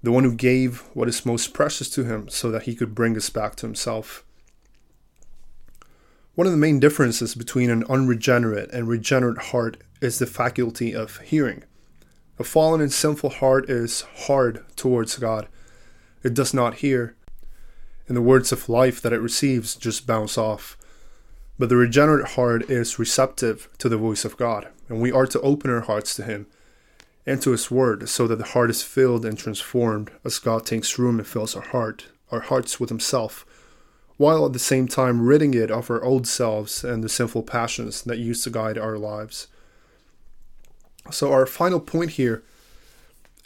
the 0.02 0.12
one 0.12 0.24
who 0.24 0.34
gave 0.34 0.80
what 0.94 1.08
is 1.08 1.26
most 1.26 1.52
precious 1.52 1.90
to 1.90 2.04
him 2.04 2.28
so 2.28 2.50
that 2.50 2.62
he 2.62 2.74
could 2.74 2.94
bring 2.94 3.16
us 3.16 3.30
back 3.30 3.56
to 3.56 3.66
himself. 3.66 4.24
One 6.34 6.46
of 6.46 6.52
the 6.52 6.58
main 6.58 6.80
differences 6.80 7.34
between 7.34 7.70
an 7.70 7.84
unregenerate 7.88 8.70
and 8.72 8.88
regenerate 8.88 9.38
heart 9.48 9.76
is 10.00 10.18
the 10.18 10.26
faculty 10.26 10.94
of 10.94 11.18
hearing. 11.18 11.64
A 12.38 12.44
fallen 12.44 12.80
and 12.80 12.92
sinful 12.92 13.30
heart 13.30 13.68
is 13.68 14.02
hard 14.26 14.64
towards 14.74 15.18
God. 15.18 15.48
It 16.22 16.32
does 16.32 16.54
not 16.54 16.76
hear, 16.76 17.14
and 18.08 18.16
the 18.16 18.22
words 18.22 18.52
of 18.52 18.70
life 18.70 19.02
that 19.02 19.12
it 19.12 19.20
receives 19.20 19.74
just 19.74 20.06
bounce 20.06 20.38
off. 20.38 20.78
But 21.58 21.68
the 21.68 21.76
regenerate 21.76 22.28
heart 22.28 22.70
is 22.70 22.98
receptive 22.98 23.68
to 23.76 23.90
the 23.90 23.98
voice 23.98 24.24
of 24.24 24.38
God, 24.38 24.68
and 24.88 25.02
we 25.02 25.12
are 25.12 25.26
to 25.26 25.40
open 25.42 25.70
our 25.70 25.82
hearts 25.82 26.14
to 26.14 26.22
Him 26.22 26.46
and 27.26 27.40
to 27.42 27.50
His 27.50 27.70
Word 27.70 28.08
so 28.08 28.26
that 28.26 28.36
the 28.36 28.44
heart 28.44 28.70
is 28.70 28.82
filled 28.82 29.24
and 29.24 29.36
transformed 29.36 30.10
as 30.24 30.38
God 30.38 30.66
takes 30.66 30.98
room 30.98 31.18
and 31.18 31.26
fills 31.26 31.54
our 31.54 31.62
heart, 31.62 32.06
our 32.30 32.40
hearts 32.40 32.80
with 32.80 32.88
Himself, 32.88 33.44
while 34.16 34.44
at 34.46 34.52
the 34.52 34.58
same 34.58 34.86
time 34.86 35.22
ridding 35.26 35.54
it 35.54 35.70
of 35.70 35.90
our 35.90 36.02
old 36.04 36.26
selves 36.26 36.84
and 36.84 37.02
the 37.02 37.08
sinful 37.08 37.42
passions 37.42 38.02
that 38.02 38.18
used 38.18 38.44
to 38.44 38.50
guide 38.50 38.78
our 38.78 38.98
lives. 38.98 39.48
So, 41.10 41.32
our 41.32 41.46
final 41.46 41.80
point 41.80 42.12
here 42.12 42.42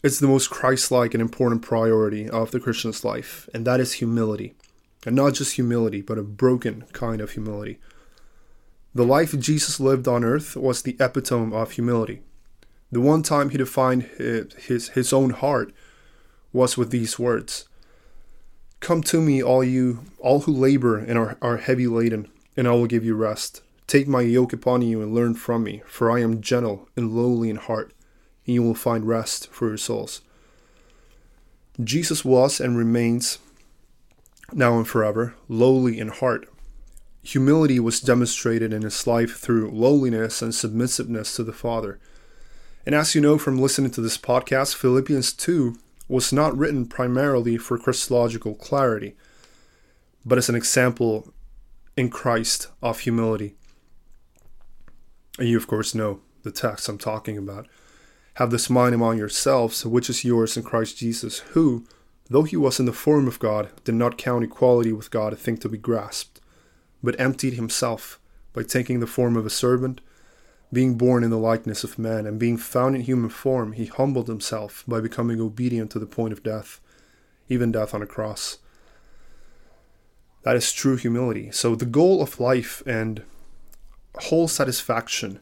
is 0.03 0.19
the 0.19 0.27
most 0.27 0.51
Christ 0.51 0.91
like 0.91 1.15
and 1.15 1.21
important 1.21 1.63
priority 1.63 2.29
of 2.29 2.51
the 2.51 2.61
Christian's 2.61 3.05
life, 3.05 3.49
and 3.55 3.67
that 3.67 3.81
is 3.81 3.95
humility. 3.95 4.55
And 5.07 5.17
not 5.17 5.35
just 5.35 5.55
humility, 5.55 6.01
but 6.01 6.19
a 6.19 6.23
broken 6.23 6.85
kind 6.93 7.21
of 7.21 7.33
humility. 7.33 7.79
The 8.95 9.05
life 9.05 9.39
Jesus 9.39 9.81
lived 9.81 10.07
on 10.07 10.25
earth 10.25 10.57
was 10.57 10.83
the 10.83 10.97
epitome 11.01 11.55
of 11.55 11.73
humility. 11.73 12.23
The 12.95 13.01
one 13.01 13.25
time 13.25 13.51
he 13.51 13.59
defined 13.59 14.05
his, 14.05 14.91
his 14.91 15.13
own 15.13 15.31
heart 15.31 15.75
was 16.53 16.77
with 16.77 16.91
these 16.91 17.19
words 17.19 17.67
Come 18.79 19.03
to 19.03 19.21
me, 19.21 19.43
all 19.43 19.65
you, 19.65 20.05
all 20.21 20.43
who 20.43 20.53
labor 20.53 20.99
and 20.99 21.19
are, 21.19 21.37
are 21.43 21.57
heavy 21.57 21.89
laden, 21.89 22.29
and 22.57 22.69
I 22.69 22.71
will 22.71 22.87
give 22.87 23.05
you 23.05 23.17
rest. 23.17 23.63
Take 23.89 24.07
my 24.07 24.21
yoke 24.21 24.53
upon 24.53 24.83
you 24.83 25.03
and 25.03 25.13
learn 25.13 25.35
from 25.35 25.65
me, 25.65 25.83
for 25.87 26.09
I 26.09 26.21
am 26.21 26.41
gentle 26.41 26.89
and 26.95 27.11
lowly 27.11 27.51
in 27.51 27.57
heart, 27.57 27.93
and 28.47 28.55
you 28.55 28.63
will 28.63 28.77
find 28.77 29.09
rest 29.09 29.49
for 29.49 29.67
your 29.67 29.77
souls. 29.77 30.21
Jesus 31.83 32.25
was 32.25 32.61
and 32.61 32.79
remains, 32.79 33.39
now 34.53 34.79
and 34.79 34.87
forever, 34.87 35.35
lowly 35.49 35.99
in 35.99 36.11
heart, 36.11 36.49
humility 37.25 37.81
was 37.81 37.99
demonstrated 37.99 38.73
in 38.73 38.83
his 38.83 39.05
life 39.05 39.37
through 39.37 39.73
lowliness 39.73 40.41
and 40.43 40.55
submissiveness 40.55 41.35
to 41.35 41.43
the 41.43 41.53
Father. 41.53 41.99
And 42.87 42.95
as 42.95 43.15
you 43.15 43.21
know 43.21 43.39
from 43.39 43.59
listening 43.59 43.91
to 43.93 44.03
this 44.03 44.19
podcast, 44.19 44.75
Philippians 44.75 45.33
2 45.33 45.77
was 46.07 46.33
not 46.33 46.57
written 46.57 46.87
primarily 46.87 47.57
for 47.57 47.79
Christological 47.79 48.55
clarity, 48.55 49.17
but 50.25 50.37
as 50.37 50.51
an 50.51 50.55
example 50.55 51.33
in 51.97 52.11
Christ 52.11 52.69
of 52.83 53.01
humility. 53.01 53.55
And 55.39 55.49
you, 55.49 55.57
of 55.57 55.67
course, 55.67 55.95
know 55.95 56.21
the 56.43 56.53
text 56.53 56.89
I'm 56.89 56.99
talking 56.99 57.39
about. 57.39 57.67
Have 58.35 58.51
this 58.51 58.69
mind 58.69 58.95
among 58.95 59.17
yourselves, 59.17 59.87
which 59.87 60.11
is 60.11 60.25
yours 60.25 60.57
in 60.57 60.63
Christ 60.63 60.99
Jesus, 60.99 61.39
who, 61.39 61.87
though 62.29 62.43
he 62.43 62.57
was 62.57 62.79
in 62.79 62.85
the 62.85 62.93
form 62.93 63.27
of 63.27 63.39
God, 63.39 63.71
did 63.85 63.95
not 63.95 64.19
count 64.19 64.45
equality 64.45 64.93
with 64.93 65.11
God 65.11 65.33
a 65.33 65.37
thing 65.37 65.57
to 65.59 65.69
be 65.71 65.79
grasped, 65.79 66.41
but 67.03 67.19
emptied 67.19 67.55
himself 67.55 68.21
by 68.53 68.63
taking 68.63 69.01
the 69.01 69.07
form 69.07 69.37
of 69.37 69.47
a 69.47 69.51
servant 69.51 70.03
being 70.75 70.97
born 70.97 71.25
in 71.25 71.31
the 71.31 71.39
likeness 71.39 71.85
of 71.85 71.99
man, 71.99 72.27
and 72.27 72.39
being 72.39 72.59
found 72.59 72.95
in 72.95 73.03
human 73.03 73.31
form, 73.31 73.73
he 73.73 73.87
humbled 73.87 74.29
himself 74.29 74.85
by 74.87 75.01
becoming 75.01 75.41
obedient 75.41 75.91
to 75.93 75.99
the 75.99 76.07
point 76.07 76.33
of 76.33 76.43
death, 76.43 76.81
even 77.49 77.73
death 77.73 77.95
on 77.95 78.03
a 78.03 78.07
cross. 78.07 78.59
That 80.43 80.57
is 80.57 80.73
true 80.73 80.97
humility. 80.97 81.51
So, 81.51 81.75
the 81.75 81.87
goal 81.87 82.21
of 82.21 82.39
life 82.39 82.83
and 82.87 83.23
whole 84.17 84.49
satisfaction 84.49 85.41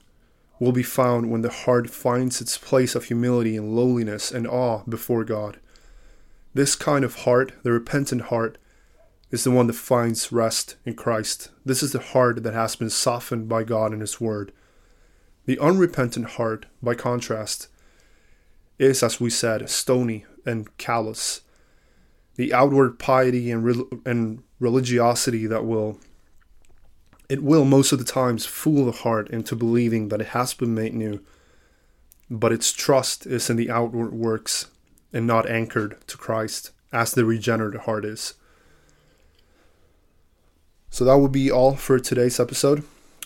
will 0.61 0.73
be 0.73 0.85
found 0.85 1.31
when 1.31 1.42
the 1.42 1.51
heart 1.51 1.90
finds 1.90 2.40
its 2.40 2.57
place 2.57 2.95
of 2.95 3.07
humility 3.07 3.57
and 3.57 3.75
lowliness 3.75 4.31
and 4.31 4.47
awe 4.47 4.83
before 4.88 5.25
God. 5.25 5.59
This 6.55 6.77
kind 6.77 7.05
of 7.05 7.16
heart, 7.16 7.53
the 7.64 7.73
repentant 7.73 8.23
heart, 8.23 8.59
is 9.33 9.42
the 9.42 9.51
one 9.51 9.66
that 9.66 9.73
finds 9.73 10.31
rest 10.31 10.77
in 10.85 10.95
Christ. 10.95 11.51
This 11.64 11.83
is 11.83 11.92
the 11.92 11.99
heart 11.99 12.42
that 12.45 12.55
has 12.55 12.77
been 12.77 12.90
softened 12.90 13.49
by 13.49 13.64
God 13.64 13.90
and 13.92 14.03
His 14.03 14.21
Word. 14.21 14.53
The 15.44 15.59
unrepentant 15.59 16.31
heart, 16.31 16.66
by 16.83 16.94
contrast, 16.94 17.68
is, 18.78 19.02
as 19.02 19.20
we 19.20 19.31
said, 19.31 19.68
stony 19.68 20.24
and 20.46 20.76
callous. 20.78 21.42
The 22.37 22.55
outward 22.55 22.98
piety 22.98 23.50
and, 23.50 23.64
re- 23.64 23.85
and 24.07 24.42
religiosity 24.61 25.46
that 25.46 25.64
will, 25.64 25.98
it 27.28 27.42
will 27.42 27.64
most 27.64 27.92
of 27.92 27.98
the 27.98 28.05
times 28.05 28.46
fool 28.46 28.87
the 28.87 28.92
heart 28.92 29.28
into 29.31 29.57
believing 29.57 30.09
that 30.09 30.20
it 30.20 30.28
has 30.28 30.55
been 30.55 30.74
made 30.74 30.94
new, 30.94 31.20
but 32.31 32.52
its 32.52 32.72
trust 32.72 33.26
is 33.26 33.50
in 33.50 33.57
the 33.57 33.70
outward 33.70 34.12
works 34.12 34.68
and 35.12 35.26
not 35.26 35.48
anchored 35.48 35.96
to 36.07 36.16
Christ, 36.16 36.70
as 36.92 37.12
the 37.12 37.24
regenerate 37.24 37.83
heart 37.83 38.05
is. 38.05 38.35
So 40.90 41.05
that 41.05 41.18
would 41.18 41.33
be 41.33 41.50
all 41.50 41.74
for 41.74 41.98
today's 41.98 42.38
episode. 42.38 42.85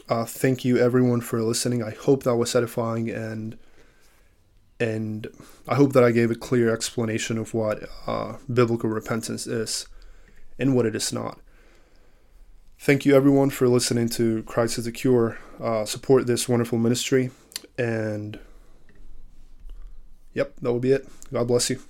Uh, 0.08 0.24
thank 0.24 0.64
you 0.64 0.76
everyone 0.78 1.20
for 1.20 1.42
listening. 1.42 1.82
I 1.82 1.90
hope 1.90 2.22
that 2.22 2.36
was 2.36 2.54
edifying 2.54 3.10
and 3.10 3.58
and 4.78 5.26
I 5.66 5.74
hope 5.74 5.94
that 5.94 6.04
I 6.04 6.10
gave 6.10 6.30
a 6.30 6.34
clear 6.34 6.72
explanation 6.72 7.38
of 7.38 7.54
what 7.54 7.88
uh, 8.06 8.36
biblical 8.52 8.90
repentance 8.90 9.46
is 9.46 9.88
and 10.58 10.76
what 10.76 10.84
it 10.84 10.94
is 10.94 11.12
not. 11.12 11.40
Thank 12.78 13.06
you 13.06 13.16
everyone 13.16 13.50
for 13.50 13.68
listening 13.68 14.08
to 14.10 14.42
Christ 14.42 14.78
is 14.78 14.84
the 14.84 14.92
Cure. 14.92 15.38
Uh, 15.60 15.86
support 15.86 16.26
this 16.26 16.48
wonderful 16.48 16.78
ministry 16.78 17.30
and 17.76 18.38
yep, 20.34 20.54
that 20.60 20.72
will 20.72 20.78
be 20.78 20.92
it. 20.92 21.08
God 21.32 21.48
bless 21.48 21.70
you. 21.70 21.80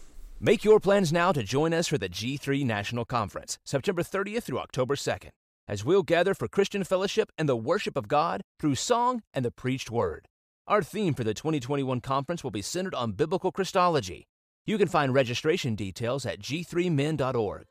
Make 0.40 0.64
your 0.64 0.81
plans 0.81 1.12
now 1.12 1.33
to 1.33 1.42
join 1.42 1.74
us 1.74 1.88
for 1.88 1.98
the 1.98 2.09
G3 2.09 2.64
National 2.64 3.05
Conference, 3.05 3.59
September 3.64 4.02
30th 4.02 4.44
through 4.44 4.59
October 4.59 4.94
2nd 4.94 5.31
as 5.68 5.85
we'll 5.85 6.02
gather 6.02 6.35
for 6.35 6.48
Christian 6.48 6.85
fellowship 6.85 7.31
and 7.38 7.48
the 7.48 7.57
worship 7.57 7.96
of 7.96 8.09
God 8.09 8.42
through 8.59 8.74
song 8.74 9.22
and 9.35 9.44
the 9.44 9.50
preached 9.50 9.90
word. 9.90 10.29
Our 10.66 10.83
theme 10.83 11.14
for 11.14 11.24
the 11.24 11.35
2021 11.35 12.00
conference 12.00 12.42
will 12.42 12.50
be 12.50 12.62
centered 12.62 12.94
on 12.94 13.12
biblical 13.12 13.52
Christology. 13.52 14.26
You 14.64 14.79
can 14.79 14.88
find 14.88 15.14
registration 15.14 15.74
details 15.76 16.26
at 16.26 16.40
g3min.org. 16.40 17.66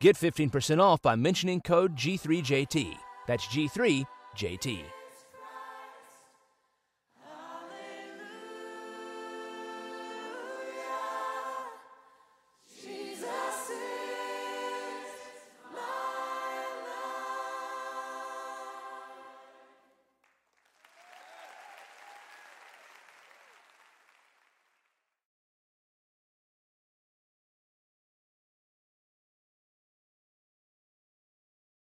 Get 0.00 0.16
15% 0.16 0.80
off 0.80 1.00
by 1.00 1.16
mentioning 1.16 1.62
code 1.62 1.96
G3JT. 1.96 2.94
That's 3.26 3.46
G3JT. 3.46 5.03